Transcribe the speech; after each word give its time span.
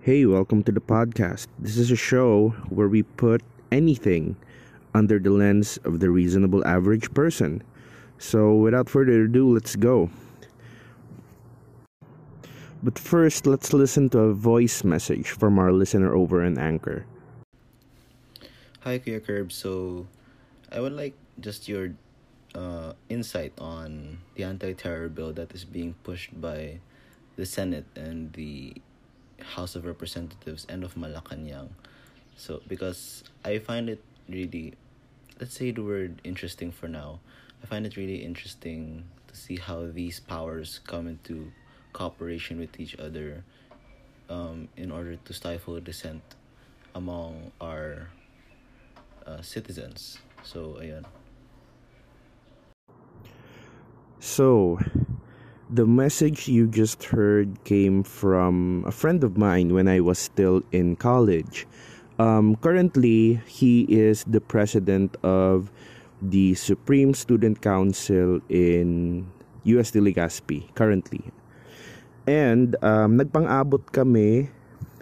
Hey, 0.00 0.24
welcome 0.24 0.62
to 0.62 0.70
the 0.70 0.80
podcast. 0.80 1.48
This 1.58 1.76
is 1.76 1.90
a 1.90 1.96
show 1.96 2.54
where 2.70 2.86
we 2.86 3.02
put 3.02 3.42
anything 3.72 4.36
under 4.94 5.18
the 5.18 5.30
lens 5.30 5.76
of 5.82 5.98
the 5.98 6.08
reasonable 6.08 6.64
average 6.64 7.12
person. 7.12 7.64
So, 8.16 8.54
without 8.54 8.88
further 8.88 9.24
ado, 9.24 9.52
let's 9.52 9.74
go. 9.74 10.08
But 12.80 12.96
first, 12.96 13.44
let's 13.44 13.72
listen 13.72 14.08
to 14.10 14.30
a 14.30 14.32
voice 14.32 14.84
message 14.84 15.30
from 15.30 15.58
our 15.58 15.72
listener 15.72 16.14
over 16.14 16.42
an 16.42 16.58
Anchor. 16.58 17.04
Hi, 18.86 19.00
Kuya 19.00 19.18
Curb. 19.18 19.50
So, 19.50 20.06
I 20.70 20.78
would 20.78 20.94
like 20.94 21.18
just 21.40 21.68
your 21.68 21.92
uh, 22.54 22.92
insight 23.08 23.52
on 23.58 24.18
the 24.36 24.44
anti-terror 24.44 25.08
bill 25.08 25.32
that 25.32 25.52
is 25.52 25.64
being 25.64 25.96
pushed 26.04 26.40
by 26.40 26.78
the 27.34 27.44
Senate 27.44 27.86
and 27.96 28.32
the 28.34 28.74
House 29.42 29.74
of 29.76 29.84
Representatives 29.84 30.66
and 30.68 30.84
of 30.84 30.94
Malacanang. 30.94 31.68
So, 32.36 32.60
because 32.68 33.24
I 33.44 33.58
find 33.58 33.88
it 33.88 34.02
really, 34.28 34.74
let's 35.40 35.56
say 35.56 35.70
the 35.70 35.82
word 35.82 36.20
interesting 36.24 36.70
for 36.70 36.88
now. 36.88 37.20
I 37.62 37.66
find 37.66 37.86
it 37.86 37.96
really 37.96 38.16
interesting 38.16 39.04
to 39.26 39.36
see 39.36 39.56
how 39.56 39.86
these 39.86 40.20
powers 40.20 40.80
come 40.86 41.08
into 41.08 41.50
cooperation 41.92 42.58
with 42.58 42.78
each 42.78 42.96
other 42.98 43.42
um, 44.30 44.68
in 44.76 44.90
order 44.92 45.16
to 45.16 45.32
stifle 45.32 45.80
dissent 45.80 46.22
among 46.94 47.50
our 47.60 48.08
uh, 49.26 49.42
citizens. 49.42 50.18
So, 50.42 50.78
ayan. 50.80 51.04
So, 54.20 54.78
the 55.70 55.86
message 55.86 56.48
you 56.48 56.66
just 56.66 57.04
heard 57.04 57.52
came 57.64 58.02
from 58.02 58.84
a 58.86 58.92
friend 58.92 59.22
of 59.22 59.36
mine 59.36 59.74
when 59.74 59.86
I 59.86 60.00
was 60.00 60.18
still 60.18 60.62
in 60.72 60.96
college. 60.96 61.66
Um, 62.18 62.56
currently, 62.56 63.40
he 63.46 63.84
is 63.84 64.24
the 64.24 64.40
president 64.40 65.16
of 65.22 65.70
the 66.22 66.54
Supreme 66.54 67.14
Student 67.14 67.60
Council 67.60 68.40
in 68.48 69.28
UST 69.64 70.00
Legazpi 70.00 70.74
currently. 70.74 71.22
And 72.26 72.74
um, 72.82 73.20
nagpang-abot 73.20 73.92
kami 73.92 74.50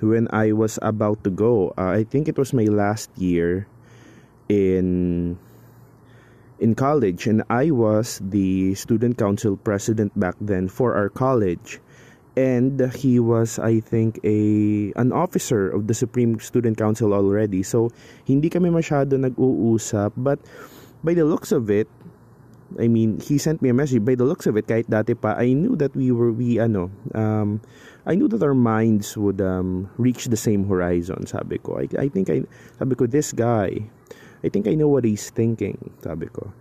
when 0.03 0.29
I 0.31 0.53
was 0.53 0.79
about 0.83 1.25
to 1.25 1.31
go. 1.31 1.73
Uh, 1.79 1.95
I 1.95 2.05
think 2.05 2.29
it 2.29 2.37
was 2.37 2.53
my 2.53 2.67
last 2.67 3.11
year 3.17 3.67
in 4.49 5.39
in 6.59 6.75
college 6.75 7.27
and 7.27 7.43
I 7.51 7.71
was 7.71 8.21
the 8.23 8.75
student 8.75 9.19
council 9.19 9.57
president 9.57 10.19
back 10.19 10.37
then 10.41 10.69
for 10.69 10.95
our 10.95 11.09
college. 11.09 11.81
And 12.37 12.77
he 12.93 13.17
was 13.17 13.59
I 13.59 13.81
think 13.81 14.21
a 14.21 14.93
an 15.01 15.09
officer 15.09 15.73
of 15.73 15.89
the 15.89 15.97
Supreme 15.97 16.37
Student 16.37 16.77
Council 16.77 17.17
already. 17.17 17.65
So 17.65 17.89
hindi 18.29 18.53
kami 18.53 18.69
masyado 18.69 19.17
nag-uusap 19.17 20.13
but 20.21 20.37
by 21.01 21.17
the 21.17 21.25
looks 21.25 21.49
of 21.49 21.73
it 21.73 21.89
I 22.77 22.93
mean 22.93 23.25
he 23.25 23.41
sent 23.41 23.65
me 23.65 23.73
a 23.73 23.77
message. 23.77 24.05
By 24.05 24.21
the 24.21 24.29
looks 24.29 24.45
of 24.45 24.57
it 24.61 24.69
kahit 24.69 24.93
dati 24.93 25.17
pa 25.17 25.33
I 25.41 25.57
knew 25.57 25.81
that 25.81 25.97
we 25.97 26.13
were 26.13 26.29
we 26.29 26.61
ano 26.61 26.93
um 27.17 27.65
I 28.05 28.21
knew 28.21 28.29
that 28.29 28.45
our 28.45 28.57
minds 28.57 29.17
would 29.17 29.41
um 29.41 29.89
reach 29.97 30.29
the 30.29 30.37
same 30.37 30.69
horizon 30.69 31.25
sabi 31.25 31.57
ko. 31.57 31.81
I, 31.81 31.89
I 31.97 32.07
think 32.13 32.29
I 32.29 32.45
sabi 32.77 33.01
ko 33.01 33.09
this 33.09 33.33
guy 33.33 33.89
I 34.47 34.49
think 34.49 34.71
I 34.71 34.79
know 34.79 34.87
what 34.87 35.03
he's 35.03 35.35
thinking, 35.35 35.91
sabi 36.07 36.31
ko. 36.31 36.55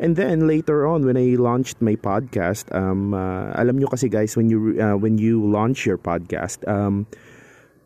And 0.00 0.16
then 0.16 0.48
later 0.48 0.88
on 0.88 1.04
when 1.04 1.20
I 1.20 1.36
launched 1.36 1.84
my 1.84 2.00
podcast, 2.00 2.72
um 2.72 3.12
uh, 3.12 3.52
alam 3.52 3.76
nyo 3.76 3.92
kasi 3.92 4.08
guys 4.08 4.32
when 4.32 4.48
you 4.48 4.80
uh, 4.80 4.96
when 4.96 5.20
you 5.20 5.44
launch 5.44 5.84
your 5.84 6.00
podcast, 6.00 6.64
um 6.64 7.04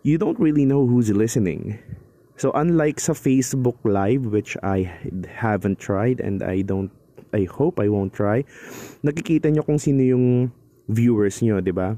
you 0.06 0.18
don't 0.18 0.38
really 0.38 0.62
know 0.62 0.86
who's 0.86 1.10
listening. 1.10 1.82
So 2.38 2.54
unlike 2.54 3.02
sa 3.02 3.14
Facebook 3.14 3.78
Live 3.82 4.30
which 4.30 4.54
I 4.62 4.90
haven't 5.26 5.82
tried 5.82 6.22
and 6.22 6.46
I 6.46 6.62
don't 6.62 6.94
I 7.34 7.46
hope 7.46 7.78
I 7.78 7.86
won't 7.90 8.14
try, 8.14 8.42
nakikita 9.06 9.50
nyo 9.50 9.66
kung 9.66 9.78
sino 9.78 10.02
yung 10.02 10.26
viewers 10.90 11.42
nyo, 11.42 11.62
'di 11.62 11.74
ba? 11.74 11.94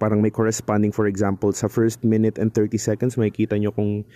Parang 0.00 0.24
may 0.24 0.32
corresponding 0.32 0.92
for 0.92 1.04
example 1.04 1.52
sa 1.52 1.68
first 1.68 2.00
minute 2.00 2.40
and 2.40 2.52
30 2.56 2.80
seconds 2.80 3.20
makikita 3.20 3.60
nyo 3.60 3.76
kung 3.76 4.08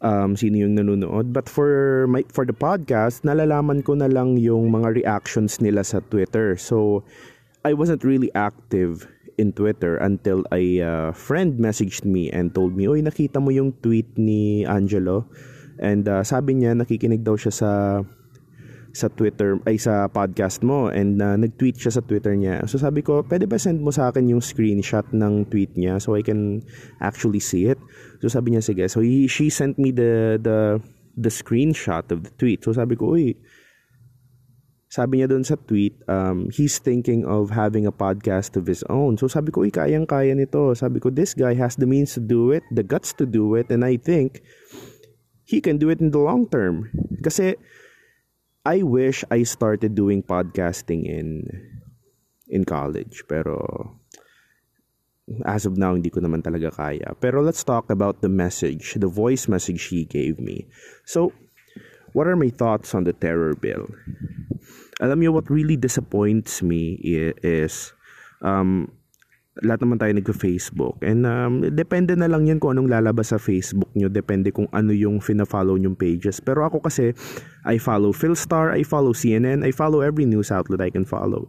um, 0.00 0.36
sino 0.36 0.60
yung 0.60 0.76
nanonood. 0.76 1.32
But 1.32 1.48
for 1.48 2.06
my, 2.08 2.24
for 2.28 2.44
the 2.44 2.56
podcast, 2.56 3.22
nalalaman 3.24 3.84
ko 3.84 3.94
na 3.94 4.08
lang 4.10 4.36
yung 4.36 4.72
mga 4.72 5.04
reactions 5.04 5.60
nila 5.60 5.84
sa 5.84 6.00
Twitter. 6.12 6.56
So, 6.56 7.04
I 7.64 7.72
wasn't 7.74 8.04
really 8.04 8.30
active 8.34 9.08
in 9.36 9.52
Twitter 9.52 10.00
until 10.00 10.44
a 10.52 10.80
uh, 10.80 11.10
friend 11.12 11.60
messaged 11.60 12.04
me 12.04 12.32
and 12.32 12.54
told 12.54 12.76
me, 12.76 12.88
Oy, 12.88 13.04
nakita 13.04 13.40
mo 13.40 13.52
yung 13.52 13.72
tweet 13.84 14.08
ni 14.16 14.64
Angelo? 14.64 15.28
And 15.76 16.08
uh, 16.08 16.24
sabi 16.24 16.56
niya, 16.56 16.72
nakikinig 16.72 17.20
daw 17.20 17.36
siya 17.36 17.52
sa 17.52 17.70
sa 18.96 19.12
Twitter 19.12 19.60
ay 19.68 19.76
sa 19.76 20.08
podcast 20.08 20.64
mo 20.64 20.88
and 20.88 21.20
uh, 21.20 21.36
nag-tweet 21.36 21.76
siya 21.76 22.00
sa 22.00 22.00
Twitter 22.00 22.32
niya. 22.32 22.64
So 22.64 22.80
sabi 22.80 23.04
ko, 23.04 23.20
pwede 23.28 23.44
ba 23.44 23.60
send 23.60 23.84
mo 23.84 23.92
sa 23.92 24.08
akin 24.08 24.32
yung 24.32 24.40
screenshot 24.40 25.04
ng 25.12 25.52
tweet 25.52 25.76
niya 25.76 26.00
so 26.00 26.16
I 26.16 26.24
can 26.24 26.64
actually 27.04 27.44
see 27.44 27.68
it? 27.68 27.76
So 28.24 28.32
sabi 28.32 28.56
niya 28.56 28.64
sige. 28.64 28.88
So 28.88 29.04
he, 29.04 29.28
she 29.28 29.52
sent 29.52 29.76
me 29.76 29.92
the 29.92 30.40
the 30.40 30.80
the 31.12 31.28
screenshot 31.28 32.08
of 32.08 32.24
the 32.24 32.32
tweet. 32.40 32.64
So 32.64 32.72
sabi 32.72 32.96
ko, 32.96 33.12
uy, 33.12 33.36
sabi 34.88 35.20
niya 35.20 35.28
doon 35.28 35.44
sa 35.44 35.60
tweet, 35.60 36.00
um, 36.08 36.48
he's 36.48 36.80
thinking 36.80 37.28
of 37.28 37.52
having 37.52 37.84
a 37.84 37.92
podcast 37.92 38.56
of 38.56 38.64
his 38.64 38.80
own. 38.88 39.20
So 39.20 39.28
sabi 39.28 39.52
ko, 39.52 39.68
uy, 39.68 39.72
kayang-kaya 39.76 40.32
nito. 40.32 40.72
Sabi 40.72 41.04
ko, 41.04 41.12
this 41.12 41.36
guy 41.36 41.52
has 41.52 41.76
the 41.76 41.84
means 41.84 42.16
to 42.16 42.22
do 42.24 42.48
it, 42.48 42.64
the 42.72 42.80
guts 42.80 43.12
to 43.20 43.28
do 43.28 43.60
it, 43.60 43.68
and 43.68 43.84
I 43.84 44.00
think 44.00 44.40
he 45.44 45.60
can 45.60 45.76
do 45.76 45.92
it 45.92 46.00
in 46.00 46.16
the 46.16 46.22
long 46.22 46.48
term. 46.48 46.88
Kasi, 47.20 47.60
I 48.66 48.82
wish 48.82 49.22
I 49.30 49.46
started 49.46 49.94
doing 49.94 50.26
podcasting 50.26 51.06
in 51.06 51.46
in 52.50 52.66
college 52.66 53.22
pero 53.30 53.62
as 55.46 55.66
of 55.66 55.78
now 55.78 55.94
hindi 55.94 56.10
ko 56.10 56.18
naman 56.18 56.42
talaga 56.42 56.74
kaya. 56.74 57.14
Pero 57.22 57.42
let's 57.46 57.62
talk 57.62 57.90
about 57.90 58.26
the 58.26 58.30
message, 58.30 58.98
the 58.98 59.10
voice 59.10 59.46
message 59.46 59.86
he 59.90 60.02
gave 60.06 60.42
me. 60.42 60.66
So, 61.06 61.30
what 62.14 62.26
are 62.26 62.34
my 62.34 62.50
thoughts 62.50 62.94
on 62.94 63.06
the 63.06 63.14
terror 63.14 63.54
bill? 63.54 63.86
Alam 64.98 65.22
niyo 65.22 65.30
what 65.38 65.46
really 65.46 65.78
disappoints 65.78 66.58
me 66.58 66.98
is 67.42 67.94
um 68.42 68.90
lahat 69.64 69.80
naman 69.80 69.96
tayo 69.96 70.12
nagko-Facebook. 70.12 71.00
And 71.00 71.24
um, 71.24 71.64
depende 71.72 72.12
na 72.12 72.28
lang 72.28 72.44
yan 72.44 72.60
kung 72.60 72.76
anong 72.76 72.92
lalabas 72.92 73.32
sa 73.32 73.40
Facebook 73.40 73.88
nyo. 73.96 74.12
Depende 74.12 74.52
kung 74.52 74.68
ano 74.68 74.92
yung 74.92 75.24
fina-follow 75.24 75.80
nyong 75.80 75.96
pages. 75.96 76.44
Pero 76.44 76.68
ako 76.68 76.84
kasi, 76.84 77.16
I 77.64 77.80
follow 77.80 78.12
Philstar, 78.12 78.76
I 78.76 78.84
follow 78.84 79.16
CNN, 79.16 79.64
I 79.64 79.72
follow 79.72 80.04
every 80.04 80.28
news 80.28 80.52
outlet 80.52 80.84
I 80.84 80.92
can 80.92 81.08
follow. 81.08 81.48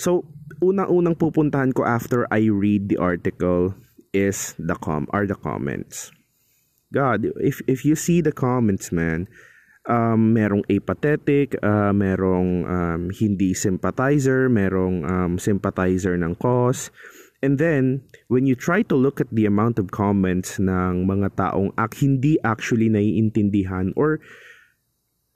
So, 0.00 0.24
unang-unang 0.64 1.20
pupuntahan 1.20 1.76
ko 1.76 1.84
after 1.84 2.24
I 2.32 2.48
read 2.48 2.88
the 2.88 2.96
article 2.96 3.76
is 4.16 4.56
the 4.56 4.76
com 4.80 5.04
are 5.12 5.28
the 5.28 5.36
comments. 5.36 6.12
God, 6.92 7.28
if 7.40 7.64
if 7.68 7.84
you 7.84 7.96
see 7.96 8.20
the 8.20 8.32
comments, 8.32 8.92
man, 8.92 9.28
um, 9.88 10.34
merong 10.34 10.62
apathetic, 10.70 11.56
uh, 11.62 11.90
merong 11.90 12.50
um, 12.66 13.02
hindi 13.10 13.54
sympathizer, 13.54 14.46
merong 14.46 15.06
um, 15.06 15.32
sympathizer 15.38 16.14
ng 16.18 16.34
cause. 16.38 16.90
And 17.42 17.58
then, 17.58 18.06
when 18.30 18.46
you 18.46 18.54
try 18.54 18.86
to 18.86 18.94
look 18.94 19.18
at 19.18 19.26
the 19.34 19.50
amount 19.50 19.82
of 19.82 19.90
comments 19.90 20.62
ng 20.62 21.10
mga 21.10 21.34
taong 21.34 21.74
ak 21.74 21.98
hindi 21.98 22.38
actually 22.46 22.86
naiintindihan 22.86 23.90
or 23.98 24.22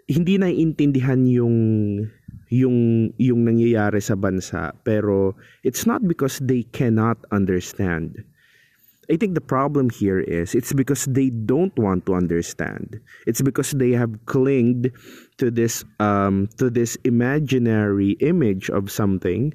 hindi 0.07 0.39
naiintindihan 0.39 1.27
yung 1.27 1.57
yung 2.47 3.11
yung 3.19 3.43
nangyayari 3.43 3.99
sa 3.99 4.15
bansa 4.15 4.71
pero 4.87 5.35
it's 5.67 5.83
not 5.83 5.99
because 6.07 6.39
they 6.39 6.63
cannot 6.71 7.19
understand 7.35 8.23
I 9.07 9.17
think 9.17 9.35
the 9.35 9.45
problem 9.45 9.91
here 9.91 10.19
is 10.19 10.55
it's 10.55 10.73
because 10.73 11.07
they 11.07 11.31
don't 11.31 11.75
want 11.79 12.07
to 12.07 12.15
understand. 12.15 12.99
It's 13.27 13.43
because 13.43 13.71
they 13.71 13.95
have 13.95 14.11
clinged 14.27 14.91
to 15.39 15.51
this 15.51 15.85
um 16.03 16.51
to 16.59 16.71
this 16.71 16.99
imaginary 17.07 18.19
image 18.19 18.67
of 18.71 18.91
something 18.91 19.55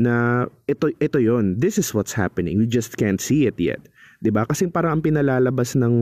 na 0.00 0.46
ito 0.70 0.88
ito 1.04 1.18
yon. 1.20 1.60
This 1.60 1.76
is 1.76 1.92
what's 1.92 2.16
happening. 2.16 2.56
We 2.56 2.66
just 2.70 2.96
can't 2.96 3.20
see 3.20 3.44
it 3.44 3.60
yet. 3.60 3.84
'Di 4.24 4.32
ba? 4.32 4.48
Kasi 4.48 4.72
parang 4.72 4.98
ang 4.98 5.04
pinalalabas 5.04 5.76
ng 5.76 5.94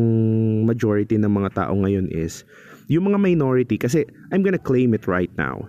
majority 0.65 1.19
ng 1.19 1.33
mga 1.33 1.59
tao 1.59 1.75
ngayon 1.75 2.07
is 2.15 2.47
yung 2.87 3.11
mga 3.11 3.19
minority 3.19 3.77
kasi 3.77 4.07
I'm 4.31 4.47
gonna 4.47 4.63
claim 4.63 4.95
it 4.95 5.11
right 5.11 5.31
now 5.35 5.67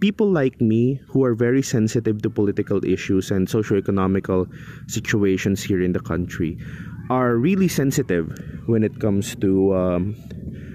people 0.00 0.30
like 0.30 0.60
me 0.60 1.00
who 1.08 1.24
are 1.24 1.34
very 1.34 1.62
sensitive 1.62 2.22
to 2.22 2.30
political 2.30 2.84
issues 2.84 3.30
and 3.30 3.48
socio-economical 3.48 4.46
situations 4.88 5.62
here 5.62 5.82
in 5.82 5.92
the 5.92 6.00
country 6.00 6.58
are 7.10 7.36
really 7.36 7.68
sensitive 7.68 8.32
when 8.66 8.82
it 8.82 8.98
comes 9.00 9.36
to 9.36 9.74
um, 9.74 10.14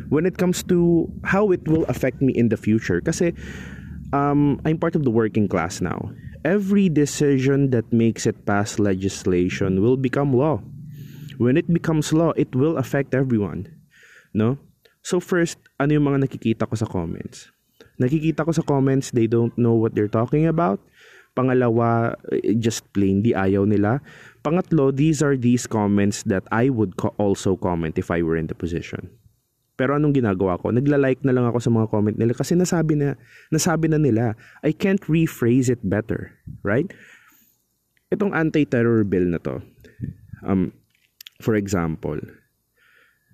when 0.09 0.25
it 0.25 0.37
comes 0.37 0.61
to 0.63 1.09
how 1.23 1.51
it 1.51 1.65
will 1.67 1.85
affect 1.85 2.21
me 2.21 2.31
in 2.33 2.49
the 2.49 2.57
future 2.57 3.01
kasi 3.01 3.33
um, 4.13 4.61
I'm 4.63 4.77
part 4.77 4.95
of 4.95 5.03
the 5.03 5.11
working 5.11 5.47
class 5.47 5.81
now 5.81 6.13
every 6.45 6.87
decision 6.87 7.71
that 7.71 7.89
makes 7.91 8.29
it 8.29 8.45
past 8.45 8.79
legislation 8.79 9.81
will 9.81 9.97
become 9.97 10.31
law 10.31 10.61
When 11.37 11.57
it 11.57 11.67
becomes 11.67 12.13
law, 12.13 12.31
it 12.39 12.55
will 12.55 12.77
affect 12.77 13.13
everyone. 13.13 13.67
No? 14.33 14.57
So 15.03 15.19
first, 15.19 15.59
ano 15.79 15.99
yung 15.99 16.07
mga 16.07 16.27
nakikita 16.27 16.63
ko 16.67 16.75
sa 16.79 16.87
comments? 16.87 17.51
Nakikita 18.01 18.43
ko 18.43 18.51
sa 18.51 18.65
comments, 18.65 19.11
they 19.15 19.27
don't 19.27 19.55
know 19.55 19.75
what 19.75 19.95
they're 19.95 20.11
talking 20.11 20.45
about. 20.45 20.83
Pangalawa, 21.35 22.15
eh, 22.31 22.55
just 22.55 22.87
plain 22.95 23.19
di 23.19 23.35
ayaw 23.35 23.67
nila. 23.67 23.99
Pangatlo, 24.39 24.95
these 24.95 25.19
are 25.19 25.35
these 25.35 25.67
comments 25.67 26.23
that 26.23 26.47
I 26.51 26.71
would 26.71 26.95
co- 26.95 27.15
also 27.19 27.59
comment 27.59 27.99
if 27.99 28.07
I 28.07 28.23
were 28.23 28.39
in 28.39 28.47
the 28.47 28.55
position. 28.55 29.11
Pero 29.75 29.99
anong 29.99 30.15
ginagawa 30.15 30.55
ko? 30.55 30.71
Nagla-like 30.71 31.27
na 31.27 31.35
lang 31.35 31.43
ako 31.43 31.59
sa 31.59 31.71
mga 31.71 31.91
comment 31.91 32.15
nila 32.15 32.31
kasi 32.31 32.55
nasabi 32.55 32.95
na 32.95 33.19
nasabi 33.51 33.91
na 33.91 33.99
nila. 33.99 34.39
I 34.63 34.71
can't 34.71 35.03
rephrase 35.11 35.67
it 35.67 35.83
better, 35.83 36.31
right? 36.63 36.87
Itong 38.07 38.31
anti-terror 38.31 39.03
bill 39.03 39.35
na 39.35 39.39
to. 39.43 39.59
Um 40.47 40.71
for 41.43 41.59
example, 41.59 42.23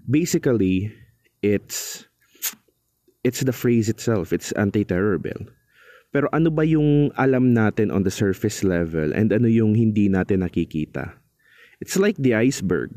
basically 0.10 0.90
it's 1.46 2.10
it's 3.24 3.42
the 3.42 3.54
phrase 3.54 3.90
itself. 3.90 4.34
It's 4.34 4.52
anti-terror 4.54 5.18
bill. 5.18 5.46
Pero 6.12 6.28
ano 6.36 6.52
ba 6.52 6.68
yung 6.68 7.12
alam 7.16 7.56
natin 7.56 7.88
on 7.94 8.04
the 8.04 8.12
surface 8.12 8.64
level 8.64 9.16
and 9.16 9.32
ano 9.32 9.48
yung 9.48 9.76
hindi 9.76 10.12
natin 10.12 10.44
nakikita? 10.44 11.16
It's 11.80 11.96
like 11.96 12.20
the 12.20 12.36
iceberg. 12.36 12.92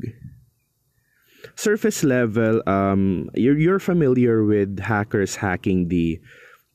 Surface 1.55 2.03
level, 2.03 2.61
um, 2.67 3.29
you're, 3.33 3.57
you're 3.57 3.79
familiar 3.79 4.43
with 4.43 4.79
hackers 4.79 5.35
hacking 5.37 5.87
the 5.87 6.19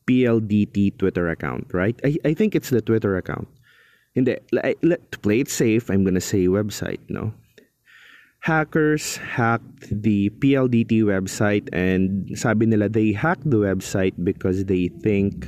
PLDT 0.07 0.97
Twitter 0.97 1.29
account, 1.29 1.67
right? 1.73 1.99
I, 2.03 2.17
I 2.25 2.33
think 2.33 2.55
it's 2.55 2.69
the 2.69 2.81
Twitter 2.81 3.17
account. 3.17 3.47
Hindi, 4.15 4.37
let, 4.51 4.75
to 5.11 5.19
play 5.19 5.39
it 5.39 5.49
safe, 5.49 5.89
I'm 5.89 6.03
gonna 6.03 6.19
say 6.19 6.47
website, 6.47 6.99
no? 7.07 7.33
Hackers 8.41 9.17
hacked 9.17 9.85
the 10.01 10.29
PLDT 10.41 11.05
website 11.05 11.69
and 11.71 12.25
sabi 12.33 12.65
nila 12.65 12.89
they 12.89 13.13
hacked 13.13 13.45
the 13.45 13.61
website 13.61 14.17
because 14.25 14.65
they 14.65 14.89
think 15.05 15.45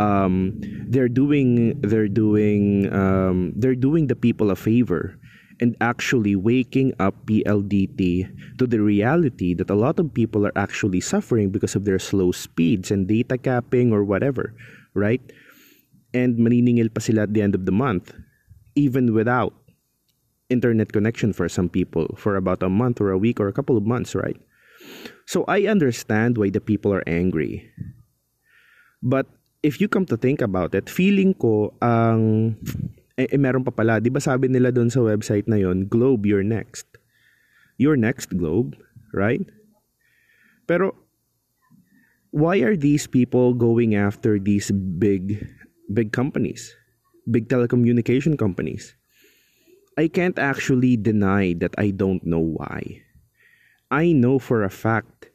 um, 0.00 0.56
they're 0.88 1.12
doing 1.12 1.76
they're 1.84 2.08
doing 2.08 2.88
um, 2.88 3.52
they're 3.56 3.76
doing 3.76 4.08
the 4.08 4.16
people 4.16 4.50
a 4.50 4.56
favor 4.56 5.12
and 5.60 5.76
actually 5.84 6.34
waking 6.34 6.96
up 6.98 7.14
PLDT 7.28 8.26
to 8.58 8.66
the 8.66 8.80
reality 8.80 9.52
that 9.54 9.68
a 9.68 9.76
lot 9.76 10.00
of 10.00 10.12
people 10.12 10.46
are 10.46 10.56
actually 10.56 11.00
suffering 11.00 11.50
because 11.50 11.76
of 11.76 11.84
their 11.84 12.00
slow 12.00 12.32
speeds 12.32 12.90
and 12.90 13.06
data 13.06 13.38
capping 13.38 13.92
or 13.92 14.02
whatever, 14.02 14.56
right? 14.94 15.22
And 16.16 16.34
maniningil 16.40 16.90
pa 16.90 17.04
sila 17.04 17.28
at 17.28 17.36
the 17.36 17.44
end 17.44 17.54
of 17.54 17.68
the 17.68 17.76
month 17.76 18.10
even 18.74 19.12
without 19.12 19.52
internet 20.52 20.92
connection 20.92 21.32
for 21.32 21.48
some 21.48 21.72
people 21.72 22.12
for 22.20 22.36
about 22.36 22.60
a 22.62 22.68
month 22.68 23.00
or 23.00 23.08
a 23.08 23.18
week 23.18 23.40
or 23.40 23.48
a 23.48 23.56
couple 23.56 23.80
of 23.80 23.88
months, 23.88 24.12
right? 24.12 24.36
So 25.24 25.48
I 25.48 25.64
understand 25.64 26.36
why 26.36 26.52
the 26.52 26.60
people 26.60 26.92
are 26.92 27.06
angry. 27.08 27.64
But 29.00 29.26
if 29.64 29.80
you 29.80 29.88
come 29.88 30.06
to 30.12 30.16
think 30.20 30.44
about 30.44 30.74
it, 30.76 30.92
feeling 30.92 31.34
ko 31.34 31.72
ang 31.80 32.54
eh, 33.16 33.30
eh 33.30 33.40
meron 33.40 33.64
pa 33.64 33.72
pala, 33.72 33.98
'di 33.98 34.10
ba 34.12 34.20
sabi 34.20 34.50
nila 34.50 34.70
doon 34.74 34.90
sa 34.90 35.02
website 35.02 35.46
na 35.48 35.58
'yon, 35.58 35.88
Globe 35.88 36.28
you're 36.28 36.46
next. 36.46 36.86
You're 37.80 37.98
next 37.98 38.36
Globe, 38.36 38.76
right? 39.10 39.42
Pero 40.70 40.94
why 42.30 42.62
are 42.62 42.78
these 42.78 43.06
people 43.06 43.54
going 43.54 43.94
after 43.94 44.38
these 44.38 44.70
big 44.98 45.46
big 45.90 46.14
companies? 46.14 46.74
Big 47.26 47.46
telecommunication 47.46 48.34
companies? 48.34 48.98
I 49.98 50.08
can't 50.08 50.38
actually 50.38 50.96
deny 50.96 51.52
that 51.60 51.74
I 51.76 51.90
don't 51.90 52.24
know 52.24 52.40
why. 52.40 53.02
I 53.90 54.12
know 54.12 54.38
for 54.38 54.64
a 54.64 54.72
fact 54.72 55.28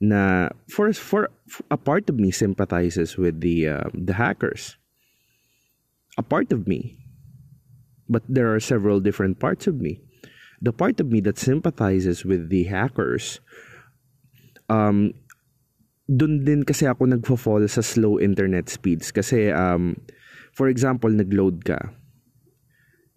na 0.00 0.50
for 0.70 0.92
for, 0.92 1.30
a 1.70 1.76
part 1.76 2.08
of 2.08 2.18
me 2.18 2.30
sympathizes 2.30 3.16
with 3.18 3.40
the 3.40 3.68
uh, 3.68 3.88
the 3.94 4.14
hackers. 4.14 4.78
A 6.16 6.22
part 6.22 6.52
of 6.52 6.68
me. 6.68 6.98
But 8.06 8.22
there 8.28 8.54
are 8.54 8.60
several 8.60 9.00
different 9.00 9.40
parts 9.40 9.66
of 9.66 9.80
me. 9.80 9.98
The 10.62 10.72
part 10.72 11.00
of 11.00 11.10
me 11.10 11.18
that 11.26 11.40
sympathizes 11.40 12.22
with 12.24 12.50
the 12.50 12.70
hackers 12.70 13.40
um 14.68 15.12
dun 16.08 16.44
din 16.44 16.64
kasi 16.64 16.84
ako 16.84 17.08
nagfo-fall 17.08 17.64
sa 17.68 17.80
slow 17.80 18.20
internet 18.20 18.68
speeds 18.68 19.08
kasi 19.12 19.48
um 19.52 19.96
for 20.52 20.68
example 20.68 21.08
nagload 21.08 21.64
ka 21.64 21.92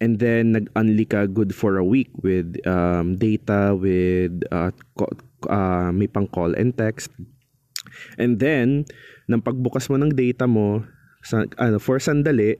and 0.00 0.18
then 0.22 0.54
nag-unli 0.54 1.06
ka 1.06 1.26
good 1.26 1.54
for 1.54 1.76
a 1.76 1.84
week 1.84 2.10
with 2.22 2.58
um, 2.66 3.18
data 3.18 3.74
with 3.74 4.42
uh, 4.50 4.70
uh, 5.50 5.90
may 5.90 6.06
pang 6.06 6.30
call 6.30 6.54
and 6.54 6.76
text. 6.78 7.10
And 8.18 8.38
then 8.38 8.86
nang 9.26 9.42
pagbukas 9.42 9.90
mo 9.90 9.98
ng 9.98 10.14
data 10.14 10.46
mo 10.46 10.86
sa, 11.22 11.44
ano, 11.58 11.82
for 11.82 11.98
sandali 11.98 12.56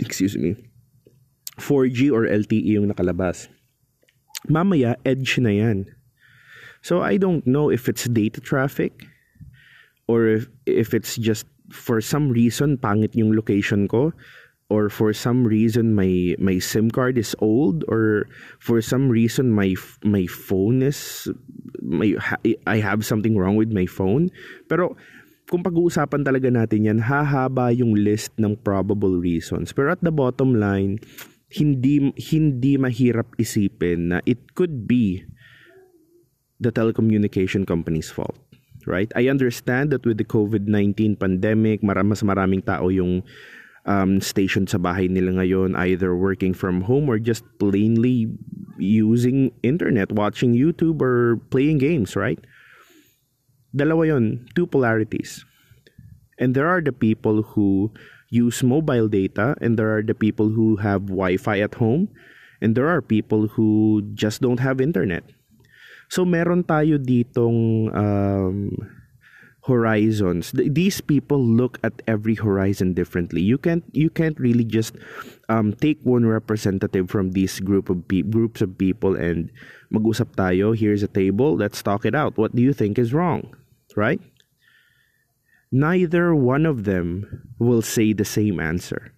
excuse 0.00 0.36
me 0.40 0.56
4G 1.60 2.08
or 2.08 2.24
LTE 2.24 2.80
yung 2.80 2.88
nakalabas. 2.88 3.52
Mamaya 4.48 4.96
edge 5.04 5.36
na 5.38 5.52
yan. 5.52 5.84
So 6.80 7.04
I 7.04 7.20
don't 7.20 7.46
know 7.46 7.68
if 7.68 7.86
it's 7.86 8.08
data 8.08 8.40
traffic 8.40 9.06
or 10.08 10.26
if, 10.26 10.48
if 10.66 10.96
it's 10.96 11.14
just 11.14 11.46
for 11.70 12.00
some 12.00 12.32
reason 12.32 12.76
pangit 12.80 13.14
yung 13.14 13.36
location 13.36 13.86
ko 13.86 14.12
or 14.72 14.88
for 14.88 15.12
some 15.12 15.44
reason 15.44 15.92
my 15.92 16.32
my 16.40 16.56
SIM 16.56 16.88
card 16.88 17.20
is 17.20 17.36
old 17.44 17.84
or 17.92 18.24
for 18.56 18.80
some 18.80 19.12
reason 19.12 19.52
my 19.52 19.76
my 20.00 20.24
phone 20.24 20.80
is 20.80 21.28
my 21.84 22.16
I 22.64 22.80
have 22.80 23.04
something 23.04 23.36
wrong 23.36 23.60
with 23.60 23.68
my 23.68 23.84
phone. 23.84 24.32
Pero 24.72 24.96
kung 25.52 25.60
pag-uusapan 25.60 26.24
talaga 26.24 26.48
natin 26.48 26.88
yan 26.88 27.00
hahaba 27.04 27.68
yung 27.76 27.92
list 27.92 28.32
ng 28.40 28.56
probable 28.64 29.20
reasons. 29.20 29.76
Pero 29.76 29.92
at 29.92 30.00
the 30.00 30.14
bottom 30.14 30.56
line 30.56 30.96
hindi 31.52 32.08
hindi 32.32 32.80
mahirap 32.80 33.36
isipin 33.36 34.16
na 34.16 34.18
it 34.24 34.56
could 34.56 34.88
be 34.88 35.20
the 36.56 36.72
telecommunication 36.72 37.68
company's 37.68 38.08
fault 38.08 38.40
right? 38.86 39.10
I 39.14 39.30
understand 39.30 39.94
that 39.94 40.02
with 40.02 40.18
the 40.18 40.26
covid-19 40.26 41.18
pandemic 41.18 41.82
mas 41.82 42.22
maraming 42.22 42.64
tao 42.64 42.90
yung 42.90 43.22
um, 43.84 44.20
station 44.20 44.66
sa 44.66 44.78
bahay 44.78 45.10
nila 45.10 45.42
ngayon, 45.42 45.74
either 45.76 46.14
working 46.14 46.54
from 46.54 46.82
home 46.86 47.08
or 47.10 47.18
just 47.18 47.42
plainly 47.58 48.30
using 48.78 49.50
internet, 49.62 50.12
watching 50.12 50.54
YouTube 50.54 51.02
or 51.02 51.38
playing 51.50 51.78
games, 51.78 52.14
right? 52.14 52.38
Dalawa 53.74 54.06
yon, 54.06 54.46
two 54.54 54.66
polarities. 54.66 55.44
And 56.38 56.54
there 56.54 56.68
are 56.68 56.80
the 56.80 56.92
people 56.92 57.42
who 57.42 57.92
use 58.32 58.62
mobile 58.62 59.08
data 59.08 59.54
and 59.60 59.78
there 59.78 59.92
are 59.94 60.02
the 60.02 60.16
people 60.16 60.48
who 60.48 60.76
have 60.76 61.06
Wi-Fi 61.06 61.60
at 61.60 61.76
home 61.76 62.08
and 62.60 62.74
there 62.74 62.88
are 62.88 63.02
people 63.02 63.46
who 63.46 64.02
just 64.14 64.40
don't 64.40 64.60
have 64.60 64.80
internet. 64.80 65.22
So 66.08 66.24
meron 66.24 66.64
tayo 66.64 67.00
ditong 67.00 67.88
um, 67.92 68.72
horizons. 69.64 70.50
These 70.54 71.00
people 71.00 71.38
look 71.38 71.78
at 71.84 72.02
every 72.06 72.34
horizon 72.34 72.94
differently. 72.94 73.40
You 73.40 73.58
can't 73.58 73.84
you 73.92 74.10
can't 74.10 74.38
really 74.38 74.64
just 74.64 74.96
um, 75.48 75.72
take 75.74 76.02
one 76.02 76.26
representative 76.26 77.10
from 77.10 77.32
this 77.32 77.60
group 77.60 77.88
of 77.88 78.06
pe- 78.08 78.26
groups 78.26 78.60
of 78.60 78.76
people 78.76 79.14
and 79.14 79.50
mag-usap 79.90 80.34
tayo 80.34 80.74
here's 80.74 81.02
a 81.02 81.10
table 81.10 81.54
let's 81.54 81.82
talk 81.82 82.04
it 82.04 82.14
out. 82.14 82.36
What 82.36 82.54
do 82.54 82.62
you 82.62 82.72
think 82.72 82.98
is 82.98 83.14
wrong? 83.14 83.54
Right? 83.94 84.20
Neither 85.70 86.34
one 86.34 86.66
of 86.66 86.84
them 86.84 87.24
will 87.58 87.82
say 87.82 88.12
the 88.12 88.26
same 88.26 88.58
answer. 88.60 89.14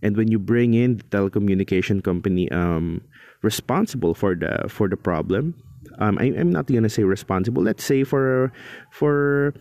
And 0.00 0.16
when 0.16 0.30
you 0.30 0.38
bring 0.38 0.74
in 0.74 1.02
the 1.02 1.04
telecommunication 1.10 2.06
company 2.06 2.46
um, 2.54 3.02
responsible 3.42 4.14
for 4.14 4.38
the 4.38 4.70
for 4.70 4.86
the 4.86 4.96
problem 4.96 5.58
um, 5.98 6.18
I, 6.18 6.34
I'm 6.34 6.50
not 6.50 6.66
gonna 6.66 6.88
say 6.88 7.04
responsible. 7.04 7.62
Let's 7.62 7.84
say 7.84 8.04
for 8.04 8.52
for 8.90 9.54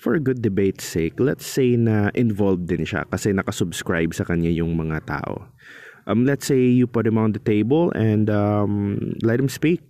for 0.00 0.14
a 0.14 0.20
good 0.20 0.40
debate's 0.40 0.84
sake, 0.84 1.20
let's 1.20 1.44
say 1.44 1.76
na 1.76 2.10
involved 2.14 2.68
din 2.68 2.88
siya 2.88 3.04
kasi 3.12 3.32
nakasubscribe 3.36 4.16
sa 4.16 4.24
kanya 4.24 4.48
yung 4.48 4.76
mga 4.76 5.04
tao. 5.04 5.48
Um, 6.08 6.24
let's 6.24 6.48
say 6.48 6.58
you 6.58 6.88
put 6.88 7.06
him 7.06 7.20
on 7.20 7.32
the 7.32 7.38
table 7.38 7.92
and 7.92 8.30
um, 8.32 9.12
let 9.22 9.38
him 9.38 9.48
speak. 9.48 9.84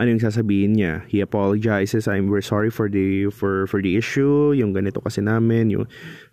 Ano 0.00 0.08
yung 0.08 0.24
sasabihin 0.24 0.80
niya? 0.80 1.04
He 1.04 1.20
apologizes. 1.20 2.08
I'm 2.08 2.32
we're 2.32 2.40
sorry 2.40 2.72
for 2.72 2.88
the 2.88 3.28
for 3.28 3.68
for 3.68 3.82
the 3.84 4.00
issue. 4.00 4.56
Yung 4.56 4.72
ganito 4.72 5.04
kasi 5.04 5.20
namin, 5.20 5.68
yung 5.68 5.84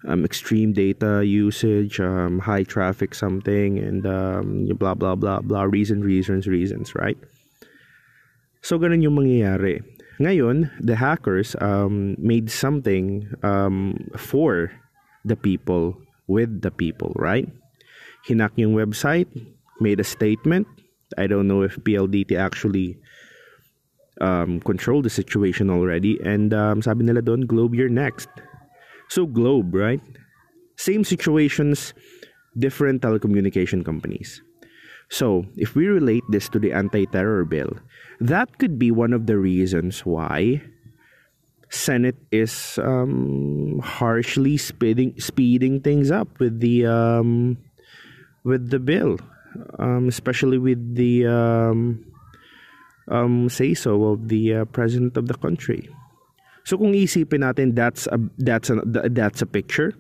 um, 0.08 0.24
extreme 0.24 0.72
data 0.72 1.20
usage, 1.28 2.00
um, 2.00 2.40
high 2.40 2.64
traffic 2.64 3.12
something, 3.12 3.76
and 3.76 4.08
um, 4.08 4.64
blah 4.80 4.96
blah 4.96 5.20
blah 5.20 5.44
blah 5.44 5.68
reason 5.68 6.00
reasons 6.00 6.48
reasons, 6.48 6.96
right? 6.96 7.20
So, 8.62 8.78
ganun 8.78 9.04
yung 9.04 9.16
mangyayari. 9.16 9.82
Ngayon, 10.20 10.68
the 10.84 11.00
hackers 11.00 11.56
um, 11.64 12.20
made 12.20 12.52
something 12.52 13.24
um, 13.44 13.96
for 14.20 14.72
the 15.24 15.36
people, 15.36 15.96
with 16.28 16.62
the 16.62 16.72
people, 16.72 17.16
right? 17.16 17.48
Hinak 18.28 18.52
yung 18.60 18.76
website, 18.76 19.32
made 19.80 20.00
a 20.00 20.08
statement, 20.08 20.68
I 21.18 21.28
don't 21.28 21.48
know 21.48 21.62
if 21.64 21.78
PLDT 21.78 22.38
actually 22.38 22.98
um, 24.22 24.60
control 24.60 25.02
the 25.02 25.10
situation 25.10 25.70
already. 25.70 26.20
And 26.22 26.54
um, 26.54 26.82
sabi 26.82 27.06
nila 27.06 27.22
doon, 27.22 27.48
Globe, 27.48 27.74
you're 27.74 27.90
next. 27.90 28.30
So 29.10 29.26
Globe, 29.26 29.74
right? 29.74 30.02
Same 30.78 31.04
situations, 31.04 31.94
different 32.58 33.02
telecommunication 33.02 33.84
companies. 33.84 34.42
So 35.10 35.46
if 35.58 35.76
we 35.76 35.88
relate 35.88 36.24
this 36.30 36.50
to 36.50 36.60
the 36.60 36.72
anti-terror 36.72 37.46
bill, 37.46 37.74
that 38.22 38.58
could 38.60 38.78
be 38.78 38.92
one 38.92 39.14
of 39.14 39.26
the 39.26 39.38
reasons 39.38 40.06
why 40.06 40.62
Senate 41.70 42.18
is 42.32 42.80
um, 42.82 43.80
harshly 43.84 44.58
speeding 44.58 45.14
speeding 45.20 45.82
things 45.82 46.10
up 46.10 46.40
with 46.40 46.60
the 46.60 46.86
um, 46.86 47.58
with 48.44 48.70
the 48.70 48.80
bill, 48.80 49.18
um, 49.78 50.08
especially 50.08 50.58
with 50.58 50.82
the 50.96 51.26
um, 51.26 52.06
um, 53.10 53.50
say 53.50 53.74
so 53.74 54.14
of 54.14 54.30
the 54.30 54.62
uh, 54.62 54.66
president 54.66 55.18
of 55.18 55.28
the 55.28 55.38
country. 55.38 55.90
So 56.66 56.78
kung 56.78 56.94
isipin 56.94 57.46
natin 57.46 57.74
that's 57.74 58.06
a 58.10 58.18
that's 58.38 58.70
a 58.70 58.82
that's 58.86 59.42
a 59.42 59.50
picture. 59.50 59.94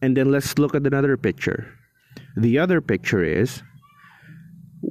And 0.00 0.16
then 0.16 0.32
let's 0.32 0.56
look 0.56 0.74
at 0.74 0.88
another 0.88 1.16
picture. 1.16 1.68
The 2.36 2.58
other 2.58 2.80
picture 2.80 3.20
is 3.20 3.60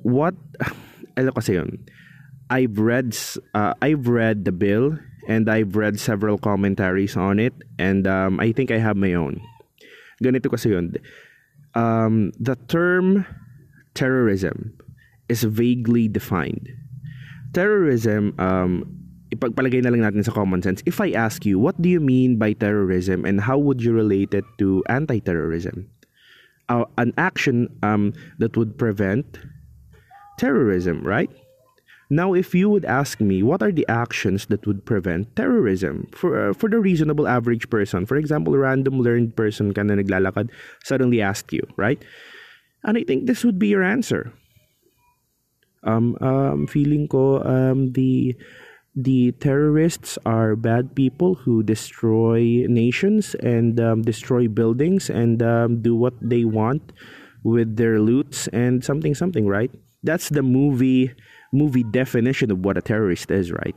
what 0.04 0.36
ano 1.18 1.32
kasi 1.32 1.56
yun? 1.56 1.86
I've 2.50 2.80
read 2.80 3.14
uh, 3.54 3.74
I've 3.82 4.08
read 4.08 4.46
the 4.46 4.52
bill 4.52 4.98
and 5.30 5.50
I've 5.50 5.76
read 5.76 6.00
several 6.00 6.38
commentaries 6.38 7.16
on 7.16 7.38
it 7.38 7.54
and 7.78 8.08
um, 8.08 8.40
I 8.40 8.52
think 8.52 8.72
I 8.72 8.82
have 8.82 8.98
my 8.98 9.14
own. 9.14 9.42
Ganito 10.24 10.50
kasi 10.50 10.74
yun. 10.74 10.98
Um, 11.78 12.34
the 12.40 12.58
term 12.68 13.26
terrorism 13.94 14.74
is 15.30 15.46
vaguely 15.46 16.10
defined 16.10 16.74
terrorism, 17.54 18.34
um, 18.38 18.86
ipagpalagay 19.34 19.82
na 19.82 19.90
lang 19.90 20.02
natin 20.02 20.26
sa 20.26 20.34
common 20.34 20.62
sense. 20.62 20.82
If 20.86 21.02
I 21.02 21.12
ask 21.14 21.46
you, 21.46 21.60
what 21.60 21.78
do 21.82 21.90
you 21.90 22.00
mean 22.00 22.38
by 22.38 22.54
terrorism 22.54 23.26
and 23.26 23.42
how 23.42 23.58
would 23.58 23.82
you 23.82 23.94
relate 23.94 24.34
it 24.34 24.46
to 24.58 24.84
anti-terrorism? 24.90 25.90
Uh, 26.70 26.86
an 26.98 27.14
action 27.18 27.70
um, 27.82 28.14
that 28.38 28.56
would 28.58 28.78
prevent 28.78 29.26
terrorism, 30.40 31.04
right? 31.04 31.30
Now, 32.10 32.34
if 32.34 32.56
you 32.56 32.70
would 32.72 32.86
ask 32.86 33.22
me, 33.22 33.44
what 33.44 33.62
are 33.62 33.72
the 33.72 33.86
actions 33.88 34.48
that 34.48 34.66
would 34.66 34.82
prevent 34.88 35.36
terrorism 35.36 36.10
for 36.10 36.50
uh, 36.50 36.54
for 36.58 36.66
the 36.66 36.82
reasonable 36.82 37.30
average 37.30 37.70
person? 37.70 38.10
For 38.10 38.18
example, 38.18 38.58
a 38.58 38.64
random 38.66 38.98
learned 38.98 39.38
person 39.38 39.78
ka 39.78 39.86
na 39.86 39.94
naglalakad 39.94 40.50
suddenly 40.82 41.22
ask 41.22 41.54
you, 41.54 41.62
right? 41.78 42.02
And 42.82 42.98
I 42.98 43.06
think 43.06 43.30
this 43.30 43.46
would 43.46 43.62
be 43.62 43.70
your 43.70 43.86
answer. 43.86 44.34
Um, 45.86 46.18
um, 46.20 46.66
feeling 46.66 47.06
ko 47.06 47.46
um, 47.46 47.94
the 47.94 48.34
the 48.98 49.32
terrorists 49.38 50.18
are 50.26 50.58
bad 50.58 50.98
people 50.98 51.38
who 51.46 51.62
destroy 51.62 52.66
nations 52.66 53.38
and 53.46 53.78
um, 53.80 54.02
destroy 54.02 54.50
buildings 54.50 55.14
and 55.14 55.46
um, 55.46 55.86
do 55.86 55.94
what 55.94 56.18
they 56.20 56.44
want 56.44 56.92
with 57.46 57.78
their 57.78 58.02
loots 58.02 58.50
and 58.50 58.84
something 58.84 59.14
something 59.14 59.48
right 59.48 59.72
that's 60.04 60.30
the 60.30 60.44
movie 60.44 61.14
movie 61.52 61.84
definition 61.84 62.52
of 62.52 62.60
what 62.64 62.78
a 62.78 62.82
terrorist 62.82 63.32
is 63.32 63.52
right? 63.52 63.76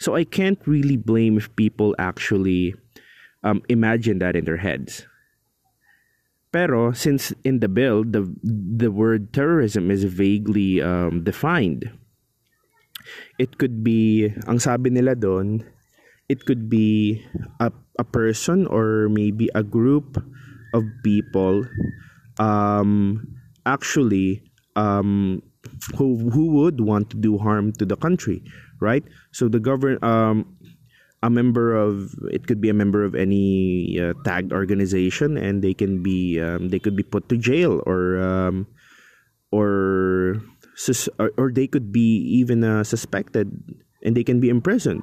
So 0.00 0.14
i 0.16 0.24
can't 0.24 0.60
really 0.64 0.96
blame 0.96 1.36
if 1.36 1.54
people 1.56 1.94
actually 1.98 2.74
um, 3.42 3.62
imagine 3.68 4.18
that 4.20 4.36
in 4.36 4.44
their 4.44 4.60
heads. 4.60 5.06
Pero 6.52 6.90
since 6.92 7.32
in 7.44 7.60
the 7.60 7.70
bill 7.70 8.02
the 8.02 8.26
the 8.42 8.90
word 8.90 9.32
terrorism 9.32 9.90
is 9.90 10.02
vaguely 10.02 10.82
um, 10.82 11.22
defined, 11.22 11.86
it 13.38 13.54
could 13.58 13.86
be 13.86 14.34
ang 14.50 14.58
sabi 14.58 14.90
nila 14.90 15.14
doon, 15.14 15.62
it 16.26 16.42
could 16.42 16.66
be 16.66 17.22
a 17.62 17.70
a 18.02 18.04
person 18.04 18.66
or 18.66 19.06
maybe 19.06 19.46
a 19.54 19.62
group 19.62 20.18
of 20.74 20.82
people 21.06 21.62
um, 22.42 23.22
actually 23.62 24.42
um, 24.76 25.42
who 25.96 26.30
who 26.30 26.46
would 26.60 26.80
want 26.80 27.10
to 27.10 27.16
do 27.16 27.38
harm 27.38 27.72
to 27.72 27.84
the 27.84 27.96
country, 27.96 28.42
right? 28.80 29.04
So 29.32 29.48
the 29.48 29.60
govern 29.60 30.02
um, 30.02 30.56
a 31.22 31.28
member 31.28 31.76
of 31.76 32.14
it 32.32 32.46
could 32.46 32.60
be 32.60 32.68
a 32.68 32.74
member 32.74 33.04
of 33.04 33.14
any 33.14 34.00
uh, 34.00 34.14
tagged 34.24 34.52
organization 34.52 35.36
and 35.36 35.62
they 35.62 35.74
can 35.74 36.02
be 36.02 36.40
um, 36.40 36.68
they 36.68 36.78
could 36.78 36.96
be 36.96 37.02
put 37.02 37.28
to 37.28 37.36
jail 37.36 37.82
or 37.84 38.18
um, 38.20 38.66
or, 39.52 40.40
or, 41.36 41.50
they 41.50 41.66
could 41.66 41.90
be 41.90 42.22
even 42.38 42.62
uh, 42.62 42.84
suspected 42.84 43.50
and 44.04 44.16
they 44.16 44.22
can 44.22 44.38
be 44.38 44.48
imprisoned 44.48 45.02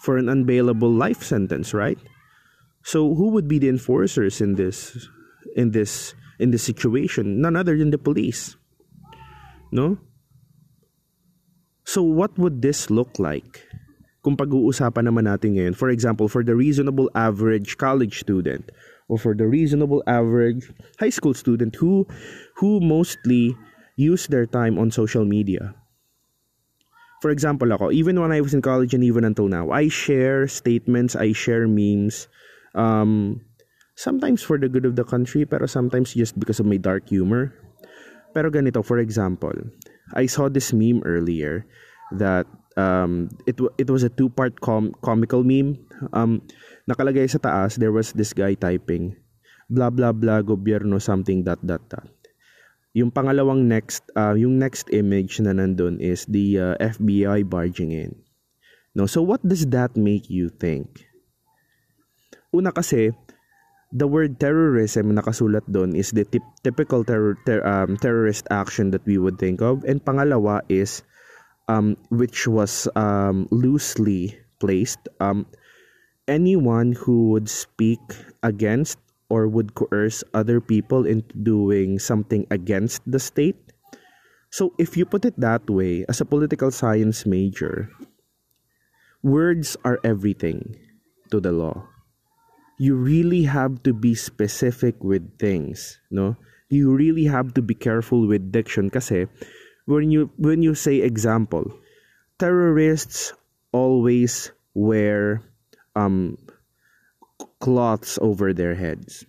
for 0.00 0.16
an 0.16 0.26
unbailable 0.26 0.90
life 0.90 1.22
sentence 1.22 1.72
right? 1.74 1.98
So 2.82 3.14
who 3.14 3.30
would 3.30 3.46
be 3.46 3.58
the 3.58 3.68
enforcers 3.68 4.40
in 4.40 4.56
this 4.56 4.96
in 5.54 5.70
this 5.70 6.14
in 6.40 6.50
this 6.50 6.64
situation? 6.64 7.40
None 7.40 7.54
other 7.54 7.78
than 7.78 7.90
the 7.90 7.98
police 7.98 8.57
no 9.70 9.98
so 11.84 12.02
what 12.02 12.36
would 12.36 12.60
this 12.60 12.90
look 12.90 13.18
like 13.18 13.64
kung 14.28 14.36
pag-uusapan 14.36 15.08
naman 15.08 15.24
natin 15.24 15.56
ngayon, 15.56 15.72
for 15.72 15.88
example, 15.88 16.28
for 16.28 16.44
the 16.44 16.52
reasonable 16.52 17.08
average 17.16 17.80
college 17.80 18.20
student 18.20 18.68
or 19.08 19.16
for 19.16 19.32
the 19.32 19.48
reasonable 19.48 20.04
average 20.04 20.68
high 21.00 21.08
school 21.08 21.32
student 21.32 21.72
who 21.80 22.04
who 22.60 22.76
mostly 22.84 23.56
use 23.96 24.28
their 24.28 24.44
time 24.44 24.76
on 24.76 24.92
social 24.92 25.24
media. 25.24 25.72
For 27.24 27.32
example 27.32 27.72
ako, 27.72 27.90
even 27.90 28.20
when 28.20 28.30
I 28.30 28.44
was 28.44 28.52
in 28.52 28.62
college 28.62 28.92
and 28.92 29.02
even 29.02 29.24
until 29.24 29.48
now, 29.48 29.72
I 29.72 29.88
share 29.88 30.46
statements, 30.46 31.16
I 31.16 31.32
share 31.32 31.66
memes, 31.66 32.28
um, 32.78 33.42
sometimes 33.96 34.44
for 34.44 34.60
the 34.60 34.68
good 34.70 34.86
of 34.86 34.94
the 34.94 35.08
country, 35.08 35.42
pero 35.48 35.66
sometimes 35.66 36.14
just 36.14 36.38
because 36.38 36.60
of 36.60 36.68
my 36.68 36.78
dark 36.78 37.08
humor. 37.10 37.50
Pero 38.36 38.52
ganito, 38.52 38.84
for 38.84 38.98
example, 39.00 39.56
I 40.12 40.28
saw 40.28 40.48
this 40.48 40.72
meme 40.72 41.02
earlier 41.04 41.64
that 42.16 42.48
um, 42.78 43.28
it 43.44 43.58
it 43.76 43.88
was 43.90 44.06
a 44.06 44.12
two 44.12 44.30
part 44.30 44.60
com- 44.60 44.94
comical 45.02 45.42
meme. 45.42 45.76
Um, 46.14 46.44
nakalagay 46.86 47.26
sa 47.28 47.42
taas 47.42 47.76
there 47.76 47.92
was 47.92 48.14
this 48.14 48.30
guy 48.32 48.54
typing 48.54 49.18
blah 49.68 49.92
blah 49.92 50.14
blah 50.14 50.40
gobyerno 50.40 50.96
something 51.02 51.44
dot 51.44 51.60
dot 51.60 51.82
dot. 51.90 52.08
Yung 52.96 53.12
pangalawang 53.12 53.68
next 53.68 54.06
uh, 54.16 54.32
yung 54.32 54.56
next 54.56 54.88
image 54.94 55.38
na 55.44 55.52
nandun 55.52 56.00
is 56.00 56.24
the 56.24 56.56
uh, 56.56 56.74
FBI 56.80 57.44
barging 57.44 57.92
in. 57.92 58.16
No, 58.96 59.04
so 59.04 59.20
what 59.20 59.44
does 59.44 59.68
that 59.70 59.94
make 59.94 60.32
you 60.32 60.48
think? 60.48 61.04
Una 62.50 62.72
kasi 62.72 63.12
the 63.92 64.06
word 64.06 64.40
terrorism 64.40 65.16
nakasulat 65.16 65.64
doon 65.70 65.96
is 65.96 66.12
the 66.12 66.24
tip, 66.24 66.44
typical 66.62 67.04
terror, 67.04 67.36
ter, 67.46 67.64
um, 67.64 67.96
terrorist 67.96 68.46
action 68.50 68.90
that 68.92 69.04
we 69.08 69.16
would 69.16 69.38
think 69.38 69.60
of 69.60 69.84
and 69.84 70.04
pangalawa 70.04 70.60
is 70.68 71.02
um, 71.68 71.96
which 72.08 72.48
was 72.48 72.88
um, 72.96 73.46
loosely 73.50 74.36
placed. 74.58 75.00
Um, 75.20 75.46
anyone 76.26 76.92
who 76.92 77.30
would 77.30 77.48
speak 77.48 78.00
against 78.42 78.98
or 79.28 79.46
would 79.46 79.76
coerce 79.76 80.24
other 80.32 80.60
people 80.60 81.04
into 81.04 81.36
doing 81.36 81.98
something 81.98 82.46
against 82.50 83.04
the 83.04 83.20
state. 83.20 83.60
So, 84.50 84.72
if 84.80 84.96
you 84.96 85.04
put 85.04 85.28
it 85.28 85.36
that 85.36 85.68
way, 85.68 86.08
as 86.08 86.20
a 86.20 86.24
political 86.24 86.72
science 86.72 87.28
major, 87.28 87.92
words 89.22 89.76
are 89.84 90.00
everything 90.02 90.80
to 91.30 91.40
the 91.40 91.52
law. 91.52 91.84
You 92.78 92.94
really 92.94 93.42
have 93.42 93.82
to 93.82 93.92
be 93.92 94.14
specific 94.14 95.02
with 95.02 95.26
things, 95.38 95.98
no? 96.10 96.36
You 96.70 96.94
really 96.94 97.24
have 97.24 97.54
to 97.54 97.62
be 97.62 97.74
careful 97.74 98.26
with 98.26 98.52
diction 98.52 98.90
kasi 98.90 99.26
when 99.88 100.12
you 100.12 100.30
when 100.36 100.62
you 100.62 100.76
say 100.76 101.00
example, 101.00 101.64
terrorists 102.38 103.32
always 103.72 104.52
wear 104.74 105.42
um, 105.96 106.36
cloths 107.58 108.18
over 108.20 108.52
their 108.52 108.74
heads. 108.74 109.24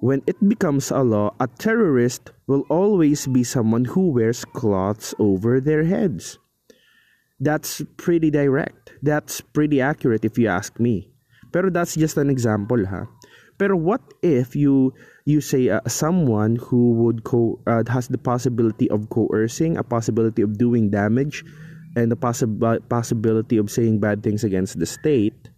When 0.00 0.22
it 0.26 0.36
becomes 0.46 0.90
a 0.90 1.02
law, 1.02 1.34
a 1.40 1.46
terrorist 1.46 2.30
will 2.46 2.64
always 2.68 3.26
be 3.26 3.44
someone 3.44 3.84
who 3.84 4.12
wears 4.12 4.44
cloths 4.44 5.14
over 5.18 5.60
their 5.60 5.84
heads. 5.84 6.38
That's 7.40 7.82
pretty 7.96 8.30
direct. 8.30 8.92
That's 9.02 9.40
pretty 9.40 9.80
accurate 9.80 10.24
if 10.24 10.38
you 10.38 10.48
ask 10.48 10.80
me. 10.80 11.12
Pero 11.56 11.72
that's 11.72 11.96
just 11.96 12.20
an 12.20 12.28
example, 12.28 12.84
ha? 12.84 13.08
Pero 13.56 13.80
what 13.80 14.04
if 14.20 14.52
you 14.52 14.92
you 15.24 15.40
say 15.40 15.72
uh, 15.72 15.80
someone 15.88 16.60
who 16.60 16.92
would 17.00 17.24
co 17.24 17.56
uh, 17.64 17.80
has 17.88 18.12
the 18.12 18.20
possibility 18.20 18.92
of 18.92 19.08
coercing, 19.08 19.80
a 19.80 19.82
possibility 19.82 20.44
of 20.44 20.60
doing 20.60 20.92
damage, 20.92 21.40
and 21.96 22.12
the 22.12 22.18
possi- 22.20 22.60
possibility 22.92 23.56
of 23.56 23.72
saying 23.72 24.04
bad 24.04 24.20
things 24.20 24.44
against 24.44 24.76
the 24.76 24.84
state, 24.84 25.48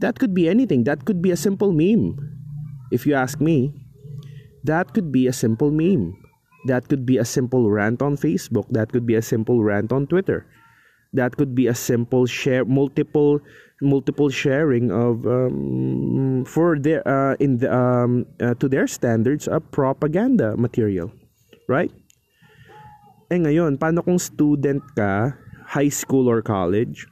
that 0.00 0.16
could 0.16 0.32
be 0.32 0.48
anything. 0.48 0.88
That 0.88 1.04
could 1.04 1.20
be 1.20 1.28
a 1.28 1.36
simple 1.36 1.76
meme. 1.76 2.16
If 2.88 3.04
you 3.04 3.12
ask 3.12 3.36
me, 3.36 3.76
that 4.64 4.96
could 4.96 5.12
be 5.12 5.28
a 5.28 5.36
simple 5.36 5.68
meme. 5.68 6.16
That 6.64 6.88
could 6.88 7.04
be 7.04 7.20
a 7.20 7.28
simple 7.28 7.68
rant 7.68 8.00
on 8.00 8.16
Facebook. 8.16 8.64
That 8.72 8.96
could 8.96 9.04
be 9.04 9.14
a 9.14 9.22
simple 9.22 9.60
rant 9.60 9.92
on 9.92 10.08
Twitter. 10.08 10.48
That 11.12 11.36
could 11.36 11.54
be 11.54 11.66
a 11.66 11.74
simple 11.74 12.26
share, 12.26 12.64
multiple, 12.64 13.40
multiple 13.80 14.28
sharing 14.28 14.92
of 14.92 15.24
um, 15.26 16.44
for 16.44 16.78
their 16.78 17.00
uh, 17.08 17.34
in 17.40 17.58
the 17.58 17.72
um, 17.72 18.26
uh, 18.40 18.54
to 18.60 18.68
their 18.68 18.86
standards 18.86 19.48
of 19.48 19.64
propaganda 19.70 20.56
material, 20.56 21.12
right? 21.68 21.92
Eh 23.32 23.40
ngayon, 23.40 23.80
paano 23.80 24.04
kung 24.04 24.20
student 24.20 24.84
ka, 24.96 25.32
high 25.64 25.88
school 25.88 26.28
or 26.28 26.44
college, 26.44 27.08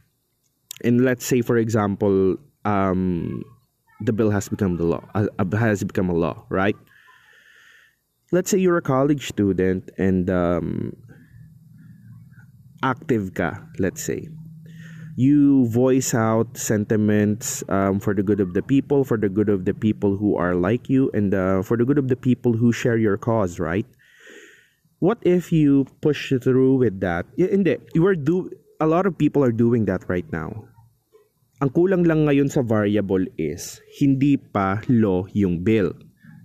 and 0.84 1.00
let's 1.00 1.24
say 1.24 1.40
for 1.40 1.56
example, 1.56 2.36
um, 2.68 3.40
the 4.04 4.12
bill 4.12 4.28
has 4.28 4.48
become 4.48 4.76
the 4.76 4.84
law, 4.84 5.04
uh, 5.16 5.24
has 5.56 5.80
become 5.84 6.12
a 6.12 6.16
law, 6.16 6.44
right? 6.52 6.76
let's 8.32 8.50
say 8.50 8.58
you're 8.58 8.76
a 8.76 8.82
college 8.82 9.28
student 9.28 9.90
and 9.98 10.30
um, 10.30 10.92
active 12.86 13.34
ka, 13.34 13.66
let's 13.82 14.06
say. 14.06 14.30
You 15.18 15.66
voice 15.72 16.14
out 16.14 16.54
sentiments 16.54 17.64
um, 17.72 17.98
for 17.98 18.14
the 18.14 18.22
good 18.22 18.38
of 18.38 18.54
the 18.54 18.62
people, 18.62 19.02
for 19.02 19.18
the 19.18 19.32
good 19.32 19.48
of 19.48 19.64
the 19.66 19.74
people 19.74 20.14
who 20.14 20.36
are 20.36 20.54
like 20.54 20.86
you, 20.86 21.10
and 21.10 21.34
uh, 21.34 21.66
for 21.66 21.74
the 21.74 21.88
good 21.88 21.98
of 21.98 22.06
the 22.06 22.20
people 22.20 22.54
who 22.54 22.70
share 22.70 23.00
your 23.00 23.16
cause, 23.16 23.58
right? 23.58 23.88
What 25.00 25.18
if 25.24 25.50
you 25.50 25.88
push 26.00 26.30
through 26.30 26.76
with 26.84 27.00
that? 27.00 27.26
Hindi, 27.36 27.80
you 27.96 28.06
are 28.06 28.14
do 28.14 28.52
a 28.80 28.86
lot 28.86 29.08
of 29.08 29.16
people 29.16 29.42
are 29.42 29.52
doing 29.52 29.88
that 29.88 30.04
right 30.08 30.28
now. 30.32 30.68
Ang 31.64 31.72
kulang 31.72 32.04
lang 32.04 32.28
ngayon 32.28 32.52
sa 32.52 32.60
variable 32.60 33.24
is 33.40 33.80
hindi 33.96 34.36
pa 34.36 34.84
law 34.92 35.24
yung 35.32 35.64
bill, 35.64 35.96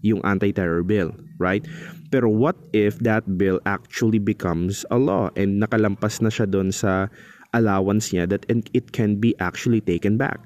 yung 0.01 0.21
anti-terror 0.25 0.83
bill 0.83 1.13
right? 1.41 1.65
Pero 2.13 2.29
what 2.29 2.53
if 2.71 3.01
that 3.01 3.25
bill 3.25 3.57
actually 3.65 4.21
becomes 4.21 4.85
a 4.93 5.01
law 5.01 5.33
and 5.33 5.57
nakalampas 5.57 6.21
na 6.21 6.29
siya 6.29 6.45
doon 6.45 6.69
sa 6.69 7.09
allowance 7.57 8.13
niya 8.13 8.29
that 8.29 8.45
it 8.47 8.93
can 8.93 9.17
be 9.17 9.33
actually 9.41 9.81
taken 9.81 10.21
back? 10.21 10.37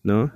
No? 0.00 0.32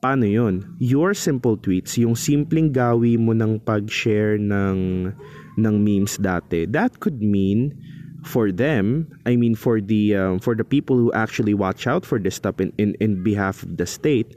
Paano 0.00 0.24
yun? 0.24 0.76
Your 0.80 1.12
simple 1.12 1.60
tweets, 1.60 2.00
yung 2.00 2.16
simpleng 2.16 2.72
gawi 2.72 3.20
mo 3.20 3.36
ng 3.36 3.60
pag-share 3.60 4.40
ng, 4.40 5.12
ng 5.60 5.74
memes 5.76 6.16
dati, 6.16 6.64
that 6.72 7.00
could 7.00 7.20
mean 7.20 7.76
for 8.24 8.50
them, 8.50 9.08
I 9.24 9.36
mean 9.36 9.54
for 9.54 9.80
the 9.80 10.18
um, 10.18 10.42
for 10.42 10.58
the 10.58 10.66
people 10.66 10.98
who 10.98 11.14
actually 11.14 11.54
watch 11.54 11.86
out 11.86 12.02
for 12.02 12.18
this 12.18 12.34
stuff 12.34 12.58
in, 12.58 12.74
in, 12.76 12.98
in 12.98 13.22
behalf 13.22 13.62
of 13.62 13.78
the 13.78 13.86
state, 13.86 14.34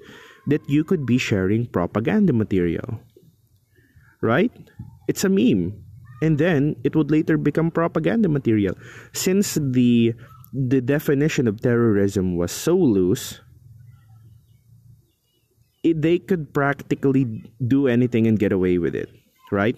that 0.50 0.68
you 0.70 0.84
could 0.84 1.06
be 1.06 1.18
sharing 1.18 1.66
propaganda 1.66 2.34
material 2.34 3.00
right? 4.22 4.52
It's 5.08 5.24
a 5.24 5.30
meme. 5.30 5.74
And 6.22 6.38
then 6.38 6.76
it 6.84 6.96
would 6.96 7.12
later 7.12 7.38
become 7.38 7.72
propaganda 7.72 8.28
material. 8.28 8.76
Since 9.14 9.58
the 9.62 10.14
the 10.52 10.82
definition 10.82 11.48
of 11.48 11.62
terrorism 11.62 12.36
was 12.36 12.52
so 12.52 12.76
loose, 12.76 13.40
it, 15.84 16.02
they 16.02 16.20
could 16.20 16.54
practically 16.54 17.54
do 17.66 17.88
anything 17.88 18.28
and 18.28 18.38
get 18.38 18.52
away 18.52 18.80
with 18.80 18.96
it, 18.96 19.10
right? 19.52 19.78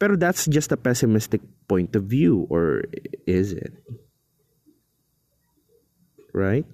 But 0.00 0.18
that's 0.18 0.46
just 0.46 0.72
a 0.72 0.76
pessimistic 0.76 1.42
point 1.68 1.94
of 1.94 2.04
view, 2.04 2.46
or 2.50 2.84
is 3.26 3.52
it? 3.52 3.74
Right? 6.32 6.66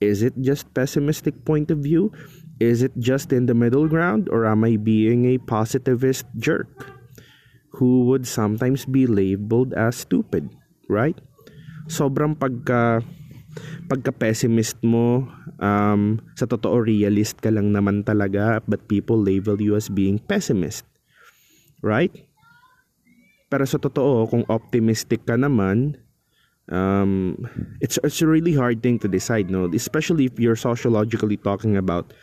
Is 0.00 0.24
it 0.24 0.32
just 0.40 0.72
pessimistic 0.72 1.44
point 1.44 1.68
of 1.68 1.84
view? 1.84 2.08
Is 2.56 2.80
it 2.80 2.96
just 2.96 3.36
in 3.36 3.44
the 3.44 3.52
middle 3.52 3.84
ground 3.84 4.32
or 4.32 4.48
am 4.48 4.64
I 4.64 4.80
being 4.80 5.28
a 5.28 5.36
positivist 5.36 6.24
jerk 6.40 6.68
who 7.76 8.08
would 8.08 8.24
sometimes 8.24 8.88
be 8.88 9.04
labeled 9.04 9.76
as 9.76 10.00
stupid, 10.00 10.48
right? 10.88 11.16
Sobrang 11.88 12.32
pagka 12.32 13.04
pagka 13.92 14.12
pessimist 14.14 14.80
mo 14.80 15.28
um, 15.60 16.16
sa 16.32 16.48
totoo 16.48 16.80
realist 16.80 17.36
ka 17.44 17.52
lang 17.52 17.74
naman 17.74 18.00
talaga 18.00 18.64
but 18.64 18.88
people 18.88 19.20
label 19.20 19.60
you 19.60 19.76
as 19.76 19.92
being 19.92 20.16
pessimist. 20.16 20.88
Right? 21.84 22.12
Pero 23.52 23.68
sa 23.68 23.76
totoo 23.76 24.32
kung 24.32 24.44
optimistic 24.48 25.28
ka 25.28 25.36
naman 25.36 26.00
um, 26.70 27.36
it's 27.80 27.98
it's 28.02 28.22
a 28.22 28.26
really 28.26 28.54
hard 28.54 28.82
thing 28.82 28.98
to 28.98 29.08
decide 29.08 29.50
no 29.50 29.68
especially 29.74 30.24
if 30.26 30.38
you're 30.38 30.56
sociologically 30.56 31.36
talking 31.36 31.76
about 31.76 32.14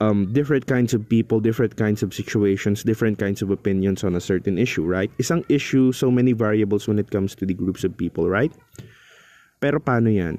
um, 0.00 0.32
different 0.32 0.66
kinds 0.66 0.92
of 0.92 1.08
people, 1.08 1.40
different 1.40 1.76
kinds 1.76 2.02
of 2.02 2.12
situations, 2.12 2.82
different 2.82 3.18
kinds 3.18 3.40
of 3.42 3.50
opinions 3.50 4.04
on 4.04 4.14
a 4.14 4.20
certain 4.20 4.58
issue, 4.58 4.84
right? 4.84 5.10
Isang 5.18 5.44
issue, 5.48 5.92
so 5.92 6.10
many 6.10 6.32
variables 6.32 6.88
when 6.88 6.98
it 6.98 7.10
comes 7.10 7.34
to 7.36 7.46
the 7.46 7.54
groups 7.54 7.84
of 7.84 7.96
people, 7.96 8.28
right? 8.28 8.52
Pero 9.60 9.80
paano 9.80 10.12
yan? 10.12 10.36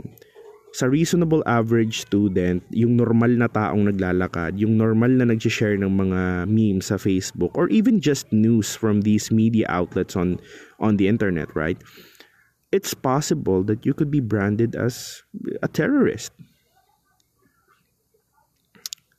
Sa 0.78 0.86
reasonable 0.86 1.42
average 1.50 2.06
student, 2.06 2.62
yung 2.70 3.02
normal 3.02 3.34
na 3.34 3.50
taong 3.50 3.90
naglalakad, 3.90 4.62
yung 4.62 4.78
normal 4.78 5.10
na 5.10 5.26
nag-share 5.26 5.74
ng 5.74 5.90
mga 5.90 6.46
memes 6.46 6.94
sa 6.94 7.02
Facebook, 7.02 7.50
or 7.58 7.66
even 7.74 7.98
just 7.98 8.30
news 8.30 8.78
from 8.78 9.02
these 9.02 9.34
media 9.34 9.66
outlets 9.74 10.14
on, 10.14 10.38
on 10.78 11.02
the 11.02 11.10
internet, 11.10 11.50
right? 11.58 11.82
It's 12.72 12.94
possible 12.94 13.64
that 13.64 13.86
you 13.86 13.94
could 13.94 14.12
be 14.12 14.20
branded 14.20 14.76
as 14.76 15.24
a 15.64 15.68
terrorist 15.68 16.32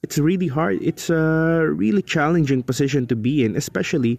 it's 0.09 0.19
really 0.19 0.49
hard. 0.49 0.81
It's 0.81 1.11
a 1.11 1.69
really 1.69 2.03
challenging 2.03 2.63
position 2.63 3.07
to 3.13 3.17
be 3.17 3.45
in, 3.45 3.57
especially 3.57 4.19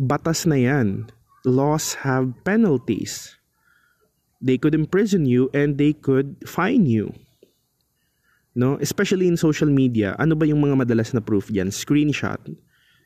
batas 0.00 0.46
na 0.46 0.56
yan. 0.56 1.12
Laws 1.44 1.92
have 2.00 2.32
penalties. 2.44 3.36
They 4.40 4.56
could 4.56 4.74
imprison 4.74 5.26
you 5.26 5.52
and 5.52 5.76
they 5.76 5.92
could 5.92 6.40
fine 6.48 6.86
you. 6.86 7.12
No, 8.56 8.80
especially 8.80 9.28
in 9.28 9.36
social 9.36 9.68
media. 9.68 10.16
Ano 10.16 10.34
ba 10.34 10.48
yung 10.48 10.64
mga 10.64 10.88
madalas 10.88 11.12
na 11.12 11.20
proof 11.20 11.52
diyan? 11.52 11.68
Screenshot. 11.68 12.40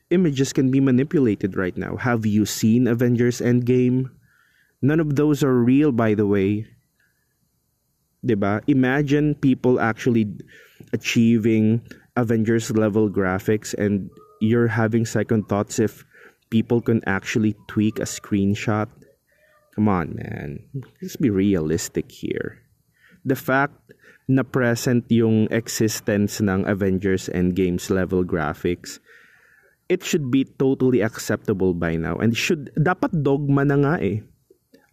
Images 0.07 0.55
can 0.55 0.71
be 0.71 0.79
manipulated 0.79 1.59
right 1.59 1.75
now. 1.75 1.99
Have 1.99 2.23
you 2.23 2.47
seen 2.47 2.87
Avengers 2.87 3.43
Endgame? 3.43 4.14
None 4.85 5.01
of 5.01 5.17
those 5.17 5.41
are 5.41 5.57
real 5.57 5.89
by 5.89 6.13
the 6.13 6.29
way. 6.29 6.69
'Di 8.21 8.37
ba? 8.37 8.61
Imagine 8.69 9.33
people 9.33 9.81
actually 9.81 10.29
achieving 10.93 11.81
Avengers 12.13 12.69
level 12.69 13.09
graphics 13.09 13.73
and 13.73 14.13
you're 14.37 14.69
having 14.69 15.09
second 15.09 15.49
thoughts 15.49 15.81
if 15.81 16.05
people 16.53 16.81
can 16.85 17.01
actually 17.09 17.57
tweak 17.65 17.97
a 17.97 18.05
screenshot. 18.05 18.85
Come 19.73 19.89
on, 19.89 20.15
man. 20.15 20.61
Let's 21.01 21.17
be 21.17 21.33
realistic 21.33 22.13
here. 22.13 22.61
The 23.25 23.35
fact 23.35 23.75
na 24.29 24.41
present 24.41 25.05
yung 25.09 25.49
existence 25.49 26.41
ng 26.41 26.65
Avengers 26.65 27.29
Endgames 27.33 27.89
level 27.89 28.23
graphics, 28.23 29.01
it 29.89 30.01
should 30.01 30.31
be 30.31 30.45
totally 30.45 31.01
acceptable 31.01 31.73
by 31.73 31.97
now. 31.97 32.17
And 32.17 32.37
should, 32.37 32.73
dapat 32.77 33.21
dogma 33.21 33.65
na 33.65 33.77
nga 33.81 33.95
eh. 34.01 34.25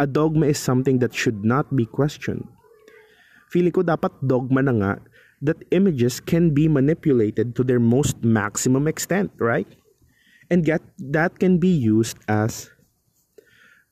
A 0.03 0.07
dogma 0.11 0.51
is 0.51 0.59
something 0.59 0.99
that 0.99 1.15
should 1.15 1.47
not 1.47 1.71
be 1.79 1.87
questioned. 1.87 2.43
Feeling 3.55 3.71
ko 3.71 3.87
dapat 3.87 4.11
dogma 4.19 4.67
na 4.67 4.75
nga 4.75 4.93
that 5.47 5.62
images 5.71 6.19
can 6.19 6.51
be 6.51 6.67
manipulated 6.67 7.55
to 7.55 7.62
their 7.62 7.79
most 7.79 8.19
maximum 8.27 8.91
extent, 8.91 9.31
right? 9.38 9.71
And 10.51 10.67
get, 10.67 10.83
that 10.99 11.38
can 11.38 11.62
be 11.62 11.71
used 11.71 12.19
as 12.27 12.67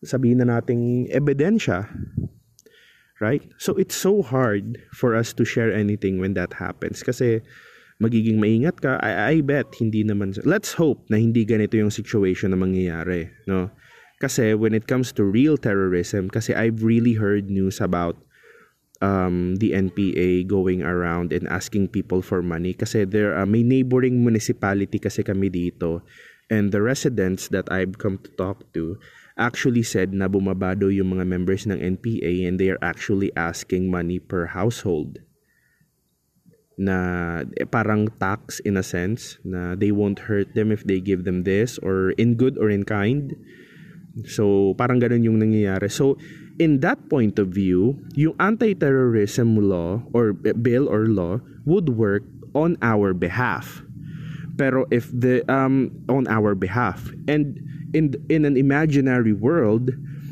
sabihin 0.02 0.42
na 0.42 0.50
nating 0.50 1.14
ebidensya. 1.14 1.86
Right? 3.20 3.44
So 3.60 3.76
it's 3.76 3.94
so 3.94 4.24
hard 4.26 4.80
for 4.96 5.14
us 5.14 5.36
to 5.36 5.44
share 5.44 5.70
anything 5.70 6.18
when 6.18 6.32
that 6.34 6.56
happens 6.56 7.04
kasi 7.04 7.44
magiging 8.00 8.40
maingat 8.40 8.80
ka. 8.80 8.96
I, 9.04 9.36
I 9.36 9.44
bet 9.44 9.76
hindi 9.76 10.00
naman 10.02 10.32
let's 10.48 10.72
hope 10.72 11.04
na 11.12 11.20
hindi 11.20 11.44
ganito 11.44 11.76
yung 11.76 11.92
situation 11.92 12.50
na 12.50 12.58
mangyayari, 12.58 13.28
no? 13.44 13.68
Kasi 14.20 14.52
when 14.52 14.76
it 14.76 14.84
comes 14.84 15.16
to 15.16 15.24
real 15.24 15.56
terrorism, 15.56 16.28
kasi 16.28 16.52
I've 16.52 16.84
really 16.84 17.16
heard 17.16 17.48
news 17.48 17.80
about 17.80 18.20
um, 19.00 19.56
the 19.56 19.72
NPA 19.72 20.46
going 20.46 20.84
around 20.84 21.32
and 21.32 21.48
asking 21.48 21.88
people 21.88 22.20
for 22.20 22.44
money. 22.44 22.76
Kasi 22.76 23.08
there 23.08 23.32
uh, 23.32 23.48
may 23.48 23.64
neighboring 23.64 24.20
municipality 24.20 25.00
kasi 25.00 25.24
kami 25.24 25.48
dito. 25.48 26.04
And 26.52 26.68
the 26.68 26.84
residents 26.84 27.48
that 27.48 27.72
I've 27.72 27.96
come 27.96 28.20
to 28.20 28.30
talk 28.36 28.68
to 28.76 29.00
actually 29.40 29.82
said 29.82 30.12
na 30.12 30.28
bumabado 30.28 30.92
yung 30.92 31.16
mga 31.16 31.24
members 31.24 31.64
ng 31.64 31.80
NPA 31.80 32.44
and 32.44 32.60
they 32.60 32.68
are 32.68 32.82
actually 32.84 33.32
asking 33.40 33.88
money 33.88 34.20
per 34.20 34.52
household. 34.52 35.24
Na 36.76 37.40
eh, 37.56 37.64
parang 37.64 38.12
tax 38.20 38.60
in 38.68 38.76
a 38.76 38.84
sense 38.84 39.40
na 39.48 39.72
they 39.72 39.92
won't 39.92 40.28
hurt 40.28 40.52
them 40.52 40.68
if 40.68 40.84
they 40.84 41.00
give 41.00 41.24
them 41.24 41.48
this 41.48 41.80
or 41.80 42.12
in 42.20 42.36
good 42.36 42.60
or 42.60 42.68
in 42.68 42.84
kind 42.84 43.32
so 44.26 44.74
parang 44.74 44.98
ganun 44.98 45.22
yung 45.22 45.38
nangyayari. 45.38 45.90
So 45.90 46.18
in 46.58 46.80
that 46.84 46.98
point 47.08 47.38
of 47.38 47.54
view, 47.54 47.96
yung 48.14 48.34
anti-terrorism 48.38 49.56
law 49.56 50.02
or 50.12 50.32
bill 50.34 50.90
or 50.90 51.06
law 51.06 51.40
would 51.64 51.88
work 51.88 52.22
on 52.54 52.76
our 52.82 53.14
behalf. 53.14 53.82
Pero 54.58 54.84
if 54.90 55.08
the 55.14 55.46
um 55.48 55.88
on 56.10 56.28
our 56.28 56.52
behalf. 56.58 57.08
And 57.30 57.56
in 57.94 58.14
in 58.28 58.44
an 58.44 58.56
imaginary 58.56 59.32
world 59.32 59.90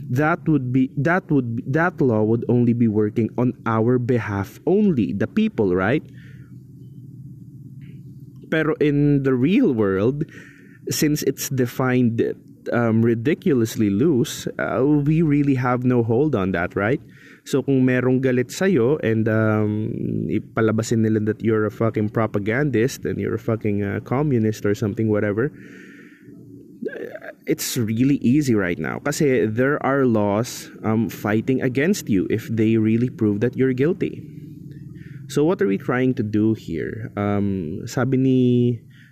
that 0.08 0.40
would 0.48 0.72
be 0.72 0.90
that 0.96 1.28
would 1.30 1.60
that 1.66 2.00
law 2.00 2.22
would 2.22 2.44
only 2.48 2.72
be 2.72 2.88
working 2.88 3.28
on 3.36 3.52
our 3.66 3.98
behalf 3.98 4.60
only 4.66 5.12
the 5.12 5.26
people 5.26 5.74
right? 5.74 6.02
Pero 8.48 8.74
in 8.80 9.22
the 9.24 9.34
real 9.34 9.72
world 9.72 10.24
since 10.88 11.22
it's 11.24 11.52
defined 11.52 12.24
um, 12.72 13.02
ridiculously 13.02 13.90
loose 13.90 14.46
uh, 14.58 14.84
we 14.84 15.22
really 15.22 15.54
have 15.54 15.84
no 15.84 16.02
hold 16.02 16.34
on 16.34 16.52
that 16.52 16.74
right 16.76 17.00
so 17.44 17.62
kung 17.62 17.80
merong 17.84 18.20
galit 18.20 18.52
sa'yo 18.52 19.00
and 19.00 19.28
um, 19.28 19.90
ipalabasin 20.28 21.00
nila 21.00 21.20
that 21.20 21.40
you're 21.40 21.64
a 21.64 21.72
fucking 21.72 22.08
propagandist 22.08 23.04
and 23.04 23.18
you're 23.18 23.36
a 23.36 23.40
fucking 23.40 23.82
uh, 23.82 24.00
communist 24.04 24.66
or 24.66 24.74
something 24.74 25.08
whatever 25.08 25.50
it's 27.48 27.76
really 27.76 28.16
easy 28.20 28.54
right 28.54 28.78
now 28.78 29.00
kasi 29.00 29.46
there 29.46 29.80
are 29.84 30.04
laws 30.04 30.70
um, 30.84 31.08
fighting 31.08 31.62
against 31.62 32.08
you 32.08 32.28
if 32.30 32.46
they 32.52 32.76
really 32.76 33.08
prove 33.08 33.40
that 33.40 33.56
you're 33.56 33.72
guilty. 33.72 34.22
So 35.28 35.44
what 35.44 35.60
are 35.60 35.68
we 35.68 35.76
trying 35.76 36.14
to 36.16 36.22
do 36.22 36.54
here? 36.54 37.12
Um, 37.16 37.84
sabi 37.84 38.16
ni 38.16 38.40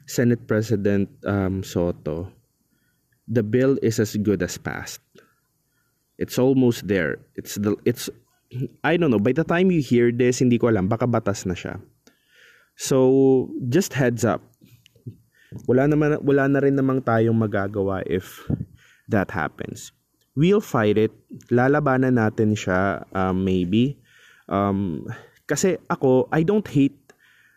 Senate 0.09 0.49
President 0.49 1.09
um, 1.29 1.61
Soto, 1.61 2.33
the 3.27 3.43
bill 3.43 3.79
is 3.83 3.99
as 3.99 4.17
good 4.17 4.43
as 4.43 4.59
passed. 4.59 5.03
It's 6.17 6.39
almost 6.39 6.89
there. 6.89 7.21
It's 7.35 7.61
the 7.61 7.77
it's 7.85 8.09
I 8.83 8.97
don't 8.97 9.11
know. 9.11 9.21
By 9.21 9.37
the 9.37 9.45
time 9.45 9.71
you 9.71 9.83
hear 9.83 10.09
this, 10.15 10.41
hindi 10.41 10.57
ko 10.57 10.73
alam 10.73 10.89
baka 10.89 11.05
batas 11.05 11.45
na 11.45 11.53
siya. 11.53 11.83
So 12.79 13.51
just 13.69 13.93
heads 13.93 14.25
up 14.25 14.41
wala 15.65 15.89
naman 15.89 16.21
wala 16.21 16.45
na 16.51 16.61
rin 16.61 16.77
namang 16.77 17.01
tayong 17.01 17.37
magagawa 17.37 18.03
if 18.05 18.45
that 19.09 19.33
happens. 19.33 19.95
We'll 20.37 20.61
fight 20.61 21.01
it. 21.01 21.15
Lalabanan 21.49 22.21
natin 22.21 22.53
siya 22.53 23.09
um, 23.17 23.41
maybe. 23.41 23.97
Um, 24.53 25.09
kasi 25.49 25.81
ako, 25.89 26.29
I 26.29 26.45
don't 26.45 26.69
hate 26.69 26.99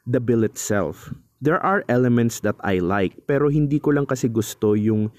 the 0.07 0.23
bill 0.23 0.47
itself. 0.47 1.11
There 1.43 1.59
are 1.59 1.83
elements 1.91 2.39
that 2.47 2.55
I 2.63 2.79
like 2.79 3.27
pero 3.27 3.51
hindi 3.51 3.83
ko 3.83 3.91
lang 3.95 4.07
kasi 4.07 4.31
gusto 4.31 4.79
yung 4.79 5.11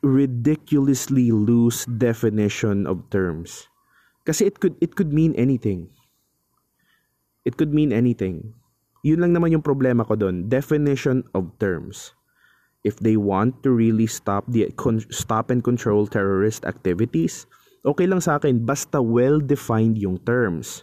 ridiculously 0.00 1.28
loose 1.28 1.84
definition 1.84 2.86
of 2.88 3.04
terms. 3.12 3.68
Kasi 4.24 4.48
it 4.48 4.62
could 4.62 4.78
it 4.80 4.96
could 4.96 5.12
mean 5.12 5.36
anything. 5.36 5.92
It 7.44 7.60
could 7.60 7.74
mean 7.74 7.92
anything. 7.92 8.56
Yun 9.06 9.22
lang 9.22 9.32
naman 9.36 9.54
yung 9.54 9.62
problema 9.62 10.02
ko 10.02 10.18
doon. 10.18 10.50
Definition 10.50 11.22
of 11.36 11.52
terms. 11.62 12.16
If 12.82 12.98
they 13.02 13.14
want 13.14 13.62
to 13.62 13.70
really 13.70 14.06
stop 14.06 14.46
the 14.50 14.66
stop 15.14 15.50
and 15.50 15.62
control 15.62 16.10
terrorist 16.10 16.66
activities, 16.66 17.46
okay 17.86 18.06
lang 18.06 18.18
sa 18.18 18.38
akin 18.38 18.66
basta 18.66 18.98
well-defined 18.98 19.98
yung 19.98 20.18
terms. 20.26 20.82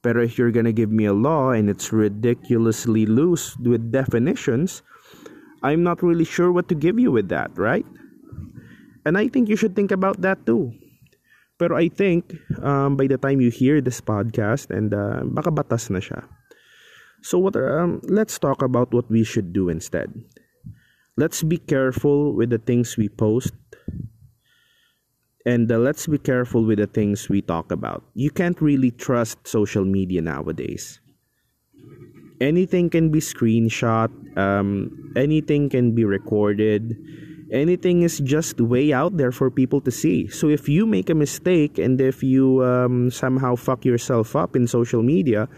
Pero 0.00 0.24
if 0.24 0.40
you're 0.40 0.52
gonna 0.52 0.72
give 0.72 0.88
me 0.88 1.04
a 1.04 1.16
law 1.16 1.52
and 1.52 1.68
it's 1.68 1.92
ridiculously 1.92 3.04
loose 3.04 3.56
with 3.60 3.92
definitions, 3.92 4.80
I'm 5.60 5.84
not 5.84 6.00
really 6.00 6.24
sure 6.24 6.48
what 6.48 6.72
to 6.72 6.76
give 6.76 6.96
you 6.96 7.12
with 7.12 7.28
that, 7.28 7.52
right? 7.60 7.84
And 9.04 9.16
I 9.16 9.28
think 9.28 9.48
you 9.48 9.56
should 9.56 9.74
think 9.74 9.90
about 9.90 10.20
that 10.22 10.44
too. 10.46 10.72
Pero 11.58 11.76
I 11.76 11.88
think 11.88 12.36
um, 12.62 12.96
by 12.96 13.06
the 13.06 13.18
time 13.18 13.40
you 13.40 13.50
hear 13.50 13.80
this 13.80 14.00
podcast 14.00 14.72
and 14.72 14.92
uh, 14.94 15.20
baka 15.24 15.52
batas 15.52 15.90
na 15.92 16.00
siya. 16.00 16.24
So 17.20 17.36
what 17.36 17.56
um, 17.56 18.00
let's 18.08 18.40
talk 18.40 18.62
about 18.62 18.96
what 18.96 19.08
we 19.12 19.24
should 19.24 19.52
do 19.52 19.68
instead. 19.68 20.08
Let's 21.20 21.44
be 21.44 21.60
careful 21.60 22.32
with 22.32 22.48
the 22.48 22.60
things 22.60 22.96
we 22.96 23.12
post 23.12 23.52
and 25.46 25.70
uh, 25.70 25.78
let's 25.78 26.06
be 26.06 26.18
careful 26.18 26.64
with 26.64 26.78
the 26.78 26.86
things 26.86 27.28
we 27.28 27.42
talk 27.42 27.72
about. 27.72 28.04
You 28.14 28.30
can't 28.30 28.60
really 28.60 28.90
trust 28.90 29.46
social 29.46 29.84
media 29.84 30.20
nowadays. 30.20 31.00
Anything 32.40 32.88
can 32.88 33.10
be 33.10 33.20
screenshot, 33.20 34.08
um, 34.38 35.12
anything 35.16 35.68
can 35.68 35.94
be 35.94 36.04
recorded, 36.04 36.96
anything 37.52 38.02
is 38.02 38.18
just 38.20 38.60
way 38.60 38.92
out 38.92 39.16
there 39.16 39.32
for 39.32 39.50
people 39.50 39.80
to 39.82 39.90
see. 39.90 40.28
So 40.28 40.48
if 40.48 40.68
you 40.68 40.86
make 40.86 41.10
a 41.10 41.14
mistake 41.14 41.78
and 41.78 42.00
if 42.00 42.22
you 42.22 42.64
um, 42.64 43.10
somehow 43.10 43.56
fuck 43.56 43.84
yourself 43.84 44.34
up 44.34 44.56
in 44.56 44.66
social 44.66 45.02
media, 45.02 45.48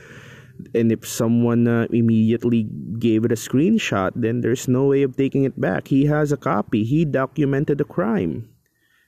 and 0.75 0.93
if 0.93 1.07
someone 1.07 1.67
uh, 1.67 1.87
immediately 1.91 2.69
gave 2.99 3.25
it 3.25 3.33
a 3.33 3.41
screenshot 3.41 4.13
then 4.15 4.43
there's 4.43 4.69
no 4.69 4.85
way 4.85 5.03
of 5.03 5.17
taking 5.17 5.45
it 5.45 5.59
back. 5.61 5.89
He 5.89 6.07
has 6.07 6.31
a 6.31 6.37
copy. 6.37 6.85
He 6.85 7.05
documented 7.05 7.79
the 7.79 7.89
crime. 7.89 8.49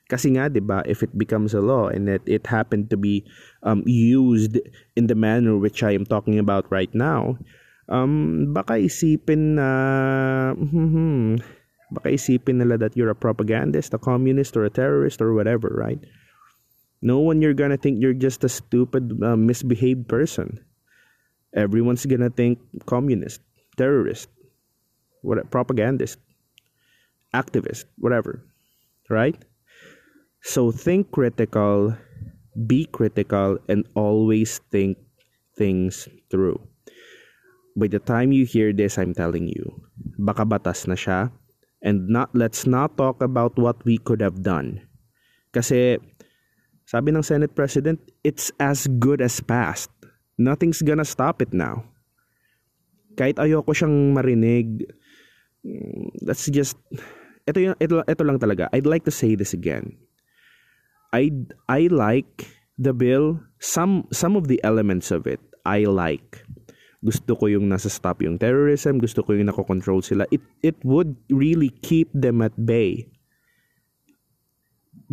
Kasi 0.08 0.36
nga 0.36 0.50
ba 0.60 0.82
if 0.84 1.02
it 1.02 1.16
becomes 1.16 1.54
a 1.54 1.64
law 1.64 1.88
and 1.88 2.08
that 2.08 2.20
it 2.26 2.46
happened 2.46 2.90
to 2.90 2.96
be 2.96 3.24
um, 3.62 3.82
used 3.86 4.60
in 4.96 5.06
the 5.06 5.14
manner 5.14 5.56
which 5.56 5.82
I 5.82 5.92
am 5.92 6.04
talking 6.04 6.38
about 6.38 6.68
right 6.68 6.92
now 6.92 7.38
um 7.88 8.52
baka 8.56 8.80
isipin 8.80 9.60
na 9.60 9.68
hmm, 10.56 11.36
baka 11.90 12.14
isipin 12.14 12.56
nila 12.60 12.78
that 12.78 12.96
you're 12.96 13.12
a 13.12 13.16
propagandist 13.16 13.92
a 13.92 14.00
communist 14.00 14.56
or 14.56 14.64
a 14.64 14.72
terrorist 14.72 15.20
or 15.20 15.34
whatever 15.34 15.68
right 15.74 16.00
no 17.04 17.20
one 17.20 17.42
you're 17.42 17.56
gonna 17.56 17.76
think 17.76 18.00
you're 18.00 18.16
just 18.16 18.44
a 18.44 18.48
stupid 18.48 19.12
uh, 19.20 19.36
misbehaved 19.36 20.08
person 20.08 20.60
everyone's 21.54 22.04
gonna 22.04 22.30
think 22.30 22.58
communist, 22.84 23.40
terrorist, 23.78 24.28
what 25.22 25.38
propagandist, 25.50 26.18
activist, 27.32 27.86
whatever, 27.96 28.42
right? 29.08 29.38
So 30.42 30.70
think 30.70 31.10
critical, 31.14 31.96
be 32.66 32.84
critical, 32.84 33.58
and 33.70 33.86
always 33.94 34.58
think 34.70 34.98
things 35.56 36.06
through. 36.28 36.60
By 37.74 37.88
the 37.88 37.98
time 37.98 38.30
you 38.30 38.44
hear 38.44 38.72
this, 38.72 38.98
I'm 38.98 39.14
telling 39.14 39.48
you, 39.48 39.82
baka 40.18 40.44
batas 40.44 40.86
na 40.86 40.94
siya, 40.94 41.32
and 41.84 42.08
not 42.08 42.32
let's 42.32 42.64
not 42.64 42.96
talk 42.96 43.20
about 43.20 43.54
what 43.60 43.78
we 43.84 44.00
could 44.00 44.24
have 44.24 44.40
done. 44.40 44.80
Kasi 45.52 46.00
sabi 46.88 47.12
ng 47.12 47.22
Senate 47.22 47.52
President, 47.52 48.00
it's 48.24 48.50
as 48.58 48.88
good 48.98 49.20
as 49.20 49.38
passed. 49.44 49.92
Nothing's 50.40 50.82
gonna 50.82 51.06
stop 51.06 51.44
it 51.44 51.52
now. 51.54 51.84
Kahit 53.14 53.38
ayoko 53.38 53.70
siyang 53.70 54.16
marinig, 54.16 54.82
that's 56.24 56.50
just 56.50 56.74
ito 57.46 57.60
yung 57.60 57.76
ito, 57.78 58.02
ito 58.02 58.22
lang 58.24 58.40
talaga. 58.40 58.66
I'd 58.72 58.88
like 58.88 59.04
to 59.06 59.14
say 59.14 59.36
this 59.36 59.54
again. 59.54 59.94
I 61.14 61.30
I 61.70 61.86
like 61.92 62.48
the 62.74 62.90
bill 62.90 63.38
some 63.62 64.10
some 64.10 64.34
of 64.34 64.50
the 64.50 64.58
elements 64.66 65.14
of 65.14 65.28
it. 65.30 65.38
I 65.62 65.86
like. 65.86 66.42
Gusto 67.04 67.36
ko 67.36 67.52
yung 67.52 67.68
nasa 67.68 67.92
stop 67.92 68.24
yung 68.24 68.40
terrorism, 68.40 68.96
gusto 68.96 69.20
ko 69.20 69.36
yung 69.36 69.52
nako-control 69.52 70.00
sila. 70.00 70.24
It 70.32 70.40
it 70.64 70.80
would 70.80 71.20
really 71.28 71.68
keep 71.84 72.08
them 72.16 72.40
at 72.40 72.56
bay. 72.56 73.12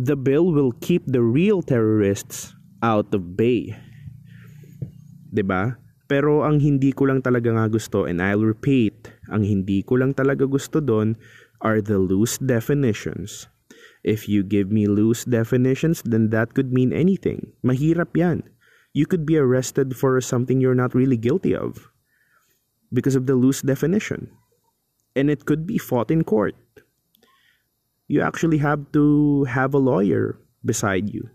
The 0.00 0.16
bill 0.16 0.56
will 0.56 0.72
keep 0.80 1.04
the 1.04 1.20
real 1.20 1.60
terrorists 1.60 2.56
out 2.80 3.12
of 3.12 3.36
bay. 3.36 3.76
ba? 5.44 5.76
Pero 6.08 6.48
ang 6.48 6.64
hindi 6.64 6.96
ko 6.96 7.08
lang 7.12 7.20
talaga 7.20 7.52
nga 7.52 7.68
gusto 7.68 8.08
and 8.08 8.20
I'll 8.20 8.44
repeat, 8.44 9.12
ang 9.28 9.44
hindi 9.44 9.84
ko 9.84 10.00
lang 10.00 10.16
talaga 10.16 10.48
gusto 10.48 10.80
doon 10.80 11.16
are 11.64 11.80
the 11.80 11.96
loose 11.96 12.36
definitions. 12.40 13.48
If 14.04 14.28
you 14.28 14.42
give 14.42 14.68
me 14.68 14.90
loose 14.90 15.24
definitions, 15.24 16.02
then 16.04 16.28
that 16.34 16.52
could 16.52 16.74
mean 16.74 16.92
anything. 16.92 17.54
Mahirap 17.64 18.12
'yan. 18.12 18.51
You 18.92 19.06
could 19.06 19.24
be 19.24 19.38
arrested 19.38 19.96
for 19.96 20.20
something 20.20 20.60
you're 20.60 20.76
not 20.76 20.94
really 20.94 21.16
guilty 21.16 21.56
of 21.56 21.88
because 22.92 23.16
of 23.16 23.26
the 23.26 23.34
loose 23.34 23.62
definition. 23.62 24.30
And 25.16 25.30
it 25.30 25.44
could 25.44 25.66
be 25.66 25.78
fought 25.78 26.10
in 26.10 26.24
court. 26.24 26.54
You 28.08 28.20
actually 28.20 28.58
have 28.58 28.92
to 28.92 29.44
have 29.44 29.72
a 29.72 29.80
lawyer 29.80 30.36
beside 30.64 31.08
you. 31.08 31.28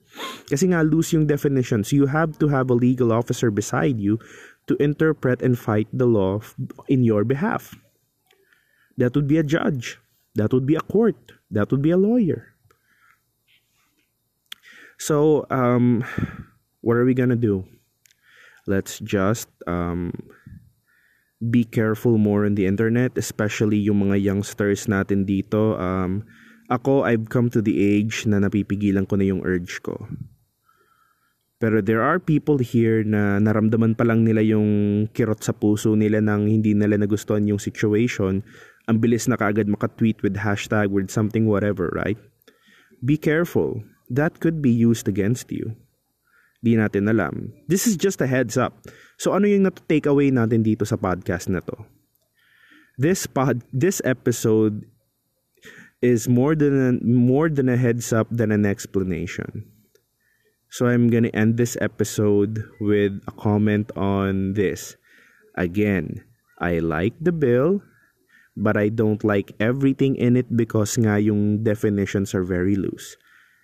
Kasi 0.50 0.70
nga 0.70 0.86
loose 0.86 1.13
yung 1.13 1.28
definitions. 1.28 1.91
You 1.91 2.06
have 2.06 2.38
to 2.39 2.48
have 2.48 2.70
a 2.70 2.78
legal 2.78 3.12
officer 3.12 3.52
beside 3.52 4.00
you 4.00 4.20
to 4.67 4.78
interpret 4.82 5.41
and 5.41 5.58
fight 5.58 5.88
the 5.91 6.06
law 6.06 6.41
in 6.88 7.04
your 7.04 7.24
behalf. 7.24 7.76
That 8.98 9.15
would 9.15 9.28
be 9.28 9.38
a 9.38 9.46
judge. 9.46 10.00
That 10.36 10.54
would 10.54 10.65
be 10.65 10.76
a 10.76 10.86
court. 10.86 11.17
That 11.50 11.72
would 11.72 11.82
be 11.82 11.91
a 11.91 11.98
lawyer. 11.98 12.54
So, 14.98 15.46
um, 15.50 16.04
what 16.82 16.98
are 16.98 17.06
we 17.06 17.13
gonna 17.13 17.40
do? 17.40 17.66
Let's 18.68 19.00
just 19.00 19.48
um, 19.66 20.12
be 21.40 21.63
careful 21.63 22.18
more 22.18 22.44
on 22.44 22.56
the 22.56 22.68
internet, 22.68 23.16
especially 23.16 23.80
yung 23.80 24.10
mga 24.10 24.20
youngsters 24.20 24.92
natin 24.92 25.24
dito. 25.24 25.80
Um, 25.80 26.28
ako, 26.68 27.08
I've 27.08 27.32
come 27.32 27.48
to 27.56 27.63
the 27.63 27.80
age 27.80 28.28
na 28.28 28.44
napipigilan 28.44 29.08
ko 29.08 29.16
na 29.16 29.26
yung 29.26 29.42
urge 29.48 29.80
ko. 29.80 29.96
Pero 31.58 31.82
there 31.82 32.04
are 32.04 32.22
people 32.22 32.62
here 32.62 33.02
na 33.02 33.42
naramdaman 33.42 33.98
pa 33.98 34.06
lang 34.06 34.22
nila 34.22 34.46
yung 34.46 35.10
kirot 35.16 35.42
sa 35.42 35.56
puso 35.56 35.98
nila 35.98 36.22
nang 36.22 36.46
hindi 36.46 36.78
nila 36.78 37.02
nagustuhan 37.02 37.50
yung 37.50 37.58
situation. 37.58 38.46
ang 38.88 39.04
bilis 39.04 39.28
na 39.28 39.36
kaagad 39.36 39.68
makatweet 39.68 40.24
with 40.24 40.40
hashtag 40.40 40.88
with 40.90 41.12
something 41.12 41.46
whatever, 41.46 41.92
right? 41.92 42.18
Be 43.04 43.20
careful. 43.20 43.84
That 44.08 44.40
could 44.40 44.63
be 44.63 44.72
used 44.72 45.12
against 45.12 45.52
you. 45.52 45.76
Di 46.63 46.74
natin 46.74 47.10
alam. 47.10 47.54
This 47.70 47.86
is 47.86 47.96
just 47.96 48.22
a 48.22 48.28
heads 48.28 48.58
up. 48.58 48.74
So 49.22 49.34
ano 49.34 49.46
yung 49.46 49.70
na-take 49.70 50.10
away 50.10 50.34
natin 50.34 50.65
dito 50.65 50.86
sa 50.86 50.98
podcast 50.98 51.50
na 51.50 51.62
to? 51.62 51.78
This 52.98 53.30
pod 53.30 53.62
this 53.70 54.02
episode 54.02 54.86
is 56.02 56.26
more 56.26 56.58
than 56.58 56.74
a, 56.74 56.91
more 57.06 57.50
than 57.50 57.70
a 57.70 57.78
heads 57.78 58.10
up 58.10 58.26
than 58.34 58.50
an 58.50 58.65
explanation. 58.65 59.65
So 60.74 60.89
I'm 60.89 61.08
going 61.08 61.24
to 61.24 61.34
end 61.34 61.56
this 61.56 61.78
episode 61.80 62.60
with 62.84 63.15
a 63.24 63.34
comment 63.39 63.88
on 63.96 64.54
this. 64.54 65.00
Again, 65.56 66.26
I 66.60 66.84
like 66.84 67.15
the 67.22 67.32
bill 67.32 67.82
but 68.58 68.76
I 68.76 68.89
don't 68.89 69.24
like 69.24 69.54
everything 69.62 70.17
in 70.17 70.36
it 70.36 70.50
because 70.50 70.98
nga 70.98 71.22
yung 71.22 71.62
definitions 71.62 72.34
are 72.34 72.43
very 72.43 72.74
loose. 72.74 73.15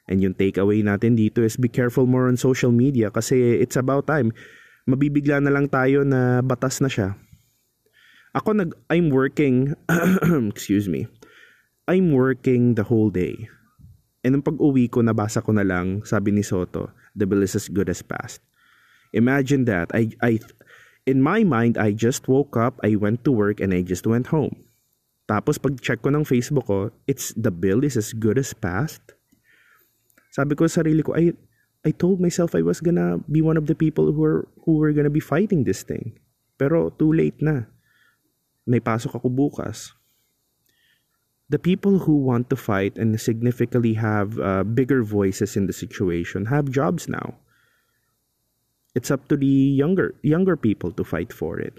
And 0.07 0.19
yung 0.19 0.35
takeaway 0.35 0.83
natin 0.83 1.15
dito 1.15 1.39
is 1.39 1.55
be 1.55 1.71
careful 1.71 2.03
more 2.03 2.27
on 2.27 2.35
social 2.35 2.75
media 2.75 3.07
kasi 3.07 3.59
it's 3.59 3.79
about 3.79 4.07
time. 4.07 4.35
Mabibigla 4.83 5.39
na 5.39 5.51
lang 5.51 5.71
tayo 5.71 6.03
na 6.03 6.43
batas 6.43 6.83
na 6.83 6.91
siya. 6.91 7.15
Ako 8.35 8.51
nag 8.51 8.75
I'm 8.91 9.13
working 9.13 9.77
excuse 10.51 10.91
me. 10.91 11.07
I'm 11.87 12.11
working 12.15 12.75
the 12.75 12.87
whole 12.87 13.11
day. 13.11 13.47
And 14.23 14.39
nung 14.39 14.45
pag-uwi 14.47 14.87
ko, 14.87 15.03
nabasa 15.03 15.43
ko 15.43 15.51
na 15.51 15.67
lang, 15.67 16.07
sabi 16.07 16.31
ni 16.31 16.39
Soto, 16.39 16.95
the 17.11 17.27
bill 17.27 17.43
is 17.43 17.59
as 17.59 17.67
good 17.67 17.91
as 17.91 17.99
passed. 17.99 18.39
Imagine 19.11 19.67
that. 19.67 19.91
I, 19.91 20.15
I, 20.23 20.39
in 21.05 21.19
my 21.19 21.43
mind, 21.43 21.75
I 21.75 21.91
just 21.91 22.31
woke 22.31 22.55
up, 22.55 22.79
I 22.87 22.95
went 22.95 23.27
to 23.27 23.35
work, 23.35 23.59
and 23.59 23.75
I 23.75 23.83
just 23.83 24.07
went 24.07 24.31
home. 24.31 24.63
Tapos 25.27 25.59
pag 25.59 25.75
check 25.83 25.99
ko 25.99 26.11
ng 26.11 26.23
Facebook 26.23 26.71
ko, 26.71 26.91
it's 27.03 27.35
the 27.35 27.51
bill 27.51 27.83
is 27.83 27.99
as 27.99 28.15
good 28.15 28.39
as 28.39 28.55
passed. 28.55 29.03
Sabi 30.33 30.57
ko 30.57 30.65
sa 30.65 30.81
sarili 30.81 31.05
ko, 31.05 31.13
I 31.13 31.37
I 31.85 31.93
told 31.93 32.17
myself 32.17 32.57
I 32.57 32.65
was 32.65 32.81
gonna 32.81 33.21
be 33.29 33.45
one 33.45 33.53
of 33.53 33.69
the 33.69 33.77
people 33.77 34.09
who 34.09 34.17
were 34.17 34.49
who 34.65 34.81
were 34.81 34.89
gonna 34.89 35.13
be 35.13 35.21
fighting 35.21 35.61
this 35.61 35.85
thing. 35.85 36.17
Pero 36.57 36.89
too 36.89 37.13
late 37.13 37.37
na. 37.37 37.69
May 38.65 38.81
pasok 38.81 39.21
ako 39.21 39.29
bukas. 39.29 39.93
The 41.53 41.61
people 41.61 42.09
who 42.09 42.17
want 42.17 42.49
to 42.49 42.57
fight 42.57 42.97
and 42.97 43.13
significantly 43.21 43.93
have 43.99 44.39
uh, 44.41 44.65
bigger 44.65 45.05
voices 45.05 45.53
in 45.53 45.69
the 45.69 45.75
situation 45.75 46.49
have 46.49 46.73
jobs 46.73 47.05
now. 47.05 47.37
It's 48.97 49.11
up 49.13 49.29
to 49.29 49.37
the 49.37 49.53
younger 49.77 50.17
younger 50.25 50.57
people 50.57 50.89
to 50.97 51.05
fight 51.05 51.29
for 51.29 51.61
it. 51.61 51.77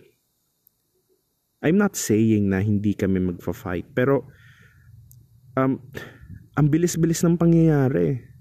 I'm 1.64 1.80
not 1.80 1.96
saying 1.96 2.52
na 2.52 2.60
hindi 2.60 2.92
kami 2.92 3.24
magfa-fight, 3.24 3.96
pero 3.96 4.28
um, 5.56 5.80
ang 6.60 6.66
bilis-bilis 6.68 7.24
ng 7.24 7.40
pangyayari. 7.40 8.33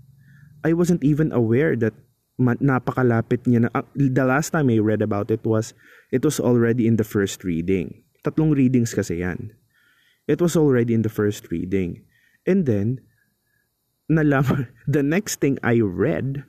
I 0.63 0.73
wasn't 0.73 1.03
even 1.03 1.31
aware 1.31 1.75
that 1.77 1.93
napakalapit 2.39 3.45
niya 3.45 3.67
na. 3.67 3.69
Uh, 3.75 3.85
the 3.95 4.25
last 4.25 4.51
time 4.51 4.69
I 4.69 4.79
read 4.79 5.01
about 5.01 5.29
it 5.29 5.43
was, 5.45 5.73
it 6.11 6.23
was 6.25 6.39
already 6.39 6.87
in 6.87 6.97
the 6.97 7.05
first 7.05 7.43
reading. 7.43 8.03
Tatlong 8.23 8.55
readings 8.55 8.95
kasi 8.95 9.21
yan. 9.21 9.51
It 10.27 10.39
was 10.39 10.55
already 10.55 10.95
in 10.95 11.03
the 11.03 11.11
first 11.11 11.51
reading. 11.51 12.07
And 12.47 12.65
then, 12.65 13.03
nalaman, 14.07 14.71
the 14.87 15.03
next 15.03 15.43
thing 15.43 15.59
I 15.63 15.83
read 15.83 16.43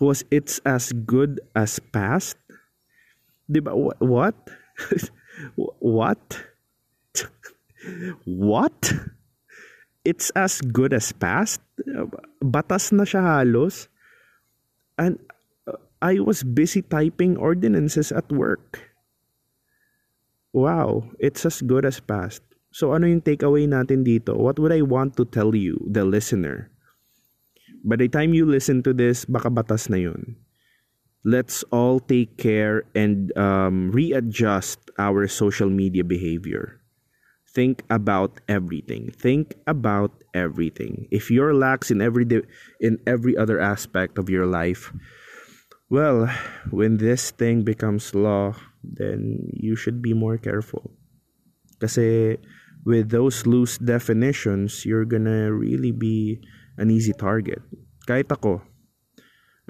was 0.00 0.26
it's 0.30 0.58
as 0.66 0.90
good 0.92 1.40
as 1.54 1.78
past. 1.94 2.36
Diba? 3.46 3.72
What? 4.02 4.36
What? 5.56 6.42
What? 8.24 8.82
It's 10.04 10.28
as 10.36 10.60
good 10.60 10.92
as 10.92 11.12
past? 11.12 11.64
Batas 12.44 12.92
na 12.92 13.08
siya 13.08 13.24
halos. 13.24 13.88
And 15.00 15.18
uh, 15.66 15.80
I 16.04 16.20
was 16.20 16.44
busy 16.44 16.84
typing 16.84 17.40
ordinances 17.40 18.12
at 18.12 18.28
work. 18.30 18.84
Wow, 20.52 21.10
it's 21.18 21.42
as 21.48 21.64
good 21.64 21.82
as 21.88 21.98
past. 21.98 22.44
So 22.70 22.94
ano 22.94 23.10
yung 23.10 23.24
takeaway 23.24 23.66
natin 23.66 24.06
dito? 24.06 24.36
What 24.38 24.60
would 24.60 24.70
I 24.70 24.84
want 24.86 25.16
to 25.18 25.24
tell 25.24 25.56
you, 25.56 25.80
the 25.88 26.04
listener? 26.04 26.70
By 27.82 27.96
the 27.96 28.08
time 28.08 28.36
you 28.36 28.46
listen 28.46 28.84
to 28.86 28.94
this, 28.94 29.24
baka 29.24 29.50
batas 29.50 29.90
na 29.90 29.98
yun 29.98 30.38
let's 31.24 31.64
all 31.72 31.98
take 31.98 32.36
care 32.36 32.84
and 32.94 33.36
um, 33.36 33.90
readjust 33.90 34.78
our 34.98 35.26
social 35.26 35.68
media 35.68 36.04
behavior. 36.04 36.80
Think 37.54 37.86
about 37.88 38.42
everything. 38.50 39.14
Think 39.14 39.54
about 39.66 40.10
everything. 40.34 41.06
If 41.14 41.30
you're 41.30 41.54
lax 41.54 41.90
in 41.90 42.02
every 42.02 42.26
de- 42.26 42.42
in 42.82 42.98
every 43.06 43.38
other 43.38 43.62
aspect 43.62 44.18
of 44.18 44.26
your 44.26 44.44
life, 44.44 44.90
well, 45.86 46.26
when 46.74 46.98
this 46.98 47.30
thing 47.30 47.62
becomes 47.62 48.10
law, 48.10 48.58
then 48.82 49.54
you 49.54 49.78
should 49.78 50.02
be 50.02 50.12
more 50.12 50.34
careful. 50.34 50.90
Kasi 51.78 52.42
with 52.82 53.14
those 53.14 53.46
loose 53.46 53.78
definitions, 53.78 54.82
you're 54.82 55.06
gonna 55.06 55.54
really 55.54 55.94
be 55.94 56.42
an 56.76 56.90
easy 56.90 57.14
target. 57.14 57.62
Kahit 58.10 58.34
ako, 58.34 58.66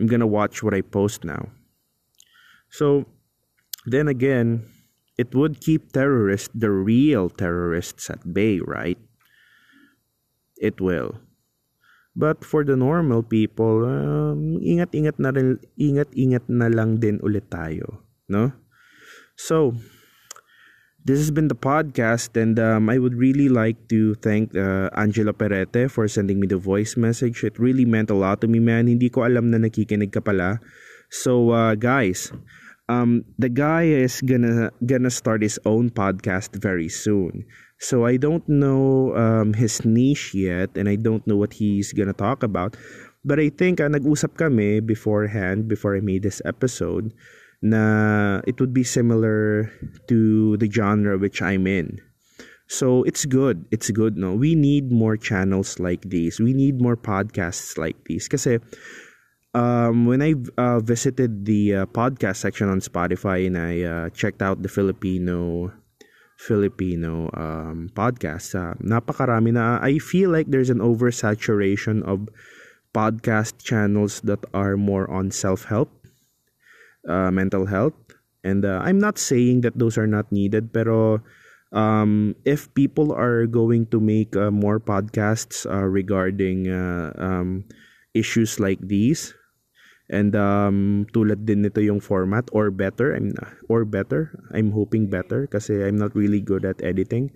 I'm 0.01 0.09
gonna 0.09 0.27
watch 0.27 0.65
what 0.65 0.73
I 0.73 0.81
post 0.81 1.23
now. 1.23 1.53
So, 2.73 3.07
then 3.87 4.09
again, 4.09 4.67
it 5.17 5.35
would 5.35 5.61
keep 5.61 5.93
terrorists, 5.93 6.51
the 6.55 6.71
real 6.71 7.31
terrorists, 7.31 8.11
at 8.11 8.35
bay, 8.35 8.59
right? 8.59 8.99
It 10.59 10.81
will. 10.81 11.23
But 12.15 12.47
for 12.47 12.63
the 12.63 12.79
normal 12.79 13.27
people, 13.27 13.83
um, 13.87 14.63
ingat-ingat 14.63 15.19
na 15.19 15.35
rin, 15.35 15.59
ingat-ingat 15.75 16.47
na 16.47 16.71
lang 16.71 17.03
din 17.03 17.19
ulit 17.27 17.51
tayo, 17.51 18.07
no? 18.31 18.55
So, 19.35 19.75
this 21.03 21.19
has 21.19 21.35
been 21.35 21.51
the 21.51 21.59
podcast 21.59 22.39
and 22.39 22.55
um, 22.63 22.87
I 22.87 23.03
would 23.03 23.19
really 23.19 23.51
like 23.51 23.91
to 23.91 24.15
thank 24.23 24.55
uh, 24.55 24.95
Angela 24.95 25.35
Perete 25.35 25.91
for 25.91 26.07
sending 26.07 26.39
me 26.39 26.47
the 26.47 26.57
voice 26.57 26.97
message. 26.97 27.43
It 27.43 27.59
really 27.59 27.85
meant 27.85 28.15
a 28.15 28.17
lot 28.17 28.41
to 28.43 28.49
me, 28.49 28.63
man. 28.63 28.87
Hindi 28.87 29.11
ko 29.11 29.27
alam 29.27 29.51
na 29.51 29.59
nakikinig 29.59 30.15
ka 30.15 30.23
pala. 30.23 30.63
So, 31.11 31.51
uh, 31.51 31.75
guys, 31.75 32.31
um, 32.89 33.25
the 33.39 33.49
guy 33.49 33.85
is 33.85 34.21
gonna 34.21 34.71
gonna 34.85 35.11
start 35.11 35.43
his 35.43 35.59
own 35.65 35.91
podcast 35.91 36.57
very 36.61 36.89
soon. 36.89 37.45
So 37.79 38.07
I 38.07 38.17
don't 38.17 38.47
know 38.49 39.15
um, 39.17 39.53
his 39.53 39.85
niche 39.85 40.35
yet, 40.35 40.77
and 40.77 40.89
I 40.89 40.97
don't 40.97 41.27
know 41.27 41.37
what 41.37 41.53
he's 41.53 41.93
gonna 41.93 42.17
talk 42.17 42.43
about. 42.43 42.77
But 43.25 43.41
I 43.41 43.49
think 43.49 43.81
uh, 43.81 43.89
nag-usap 43.89 44.37
kami 44.37 44.81
beforehand, 44.81 45.67
before 45.69 45.97
I 45.97 46.05
made 46.05 46.23
this 46.23 46.45
episode, 46.45 47.17
na 47.65 48.45
it 48.45 48.61
would 48.61 48.77
be 48.77 48.85
similar 48.85 49.73
to 50.09 50.57
the 50.61 50.69
genre 50.69 51.17
which 51.17 51.41
I'm 51.41 51.67
in. 51.67 52.05
So 52.69 53.03
it's 53.05 53.25
good. 53.25 53.65
It's 53.71 53.91
good, 53.91 54.17
no? 54.17 54.33
We 54.35 54.55
need 54.55 54.93
more 54.93 55.17
channels 55.17 55.81
like 55.81 56.05
these. 56.09 56.41
We 56.41 56.53
need 56.53 56.81
more 56.81 56.97
podcasts 56.97 57.77
like 57.77 57.97
these. 58.05 58.29
Kasi 58.29 58.61
um, 59.55 60.07
when 60.07 60.21
I 60.21 60.35
uh, 60.59 60.81
visited 60.81 61.47
the 61.47 61.75
uh, 61.75 61.87
podcast 61.87 62.37
section 62.37 62.69
on 62.69 62.81
Spotify 62.81 63.47
and 63.47 63.57
I 63.57 63.83
uh, 63.83 64.11
checked 64.11 64.43
out 64.43 64.63
the 64.63 64.69
Filipino 64.69 65.73
Filipino 66.37 67.31
um, 67.33 67.89
podcast, 67.95 68.59
uh, 68.59 68.75
napakarami 68.83 69.55
na. 69.55 69.79
I 69.81 70.03
feel 70.03 70.31
like 70.31 70.51
there's 70.51 70.69
an 70.71 70.83
oversaturation 70.83 72.03
of 72.03 72.29
podcast 72.93 73.63
channels 73.63 74.21
that 74.27 74.43
are 74.53 74.77
more 74.77 75.09
on 75.11 75.31
self-help 75.31 75.91
uh, 77.09 77.31
mental 77.31 77.67
health. 77.67 77.95
And 78.43 78.65
uh, 78.65 78.83
I'm 78.85 78.99
not 78.99 79.17
saying 79.17 79.63
that 79.63 79.79
those 79.79 79.97
are 79.97 80.07
not 80.07 80.31
needed, 80.31 80.75
pero 80.75 81.23
um, 81.73 82.37
if 82.45 82.69
people 82.75 83.13
are 83.15 83.47
going 83.47 83.87
to 83.89 84.01
make 84.01 84.37
uh, 84.37 84.51
more 84.51 84.79
podcasts 84.79 85.65
uh, 85.65 85.87
regarding 85.87 86.69
uh, 86.69 87.15
um, 87.17 87.65
issues 88.13 88.61
like 88.61 88.79
these, 88.83 89.33
and 90.11 90.37
um, 90.37 91.07
tulad 91.13 91.49
din 91.49 91.63
nito 91.63 91.81
yung 91.81 92.01
format 92.01 92.49
or 92.53 92.71
better, 92.71 93.15
I'm 93.17 93.33
or 93.69 93.85
better. 93.85 94.37
I'm 94.53 94.73
hoping 94.73 95.09
better 95.09 95.49
kasi 95.49 95.85
I'm 95.85 95.97
not 95.97 96.13
really 96.13 96.41
good 96.41 96.65
at 96.65 96.83
editing. 96.85 97.33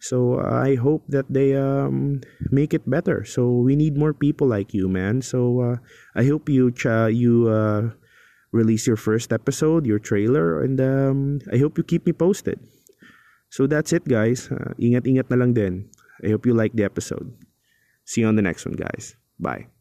So 0.00 0.40
I 0.40 0.80
hope 0.80 1.04
that 1.12 1.28
they 1.28 1.52
um, 1.52 2.24
make 2.48 2.72
it 2.72 2.88
better. 2.88 3.24
So 3.24 3.52
we 3.52 3.76
need 3.76 4.00
more 4.00 4.16
people 4.16 4.48
like 4.48 4.72
you, 4.72 4.88
man. 4.88 5.20
So 5.20 5.60
uh, 5.60 5.76
I 6.16 6.24
hope 6.24 6.48
you 6.48 6.72
ch- 6.72 7.12
you 7.12 7.52
uh, 7.52 7.92
release 8.52 8.88
your 8.88 8.96
first 8.96 9.32
episode, 9.32 9.84
your 9.84 10.00
trailer, 10.00 10.64
and 10.64 10.80
um, 10.80 11.18
I 11.52 11.60
hope 11.60 11.76
you 11.76 11.84
keep 11.84 12.08
me 12.08 12.12
posted. 12.16 12.60
So 13.52 13.66
that's 13.66 13.92
it, 13.92 14.08
guys. 14.08 14.48
Uh, 14.48 14.72
ingat-ingat 14.80 15.28
na 15.28 15.36
lang 15.36 15.52
din. 15.52 15.92
I 16.24 16.32
hope 16.32 16.48
you 16.48 16.54
like 16.56 16.72
the 16.72 16.84
episode. 16.84 17.36
See 18.08 18.22
you 18.22 18.28
on 18.28 18.36
the 18.36 18.44
next 18.44 18.64
one, 18.64 18.80
guys. 18.80 19.16
Bye. 19.36 19.79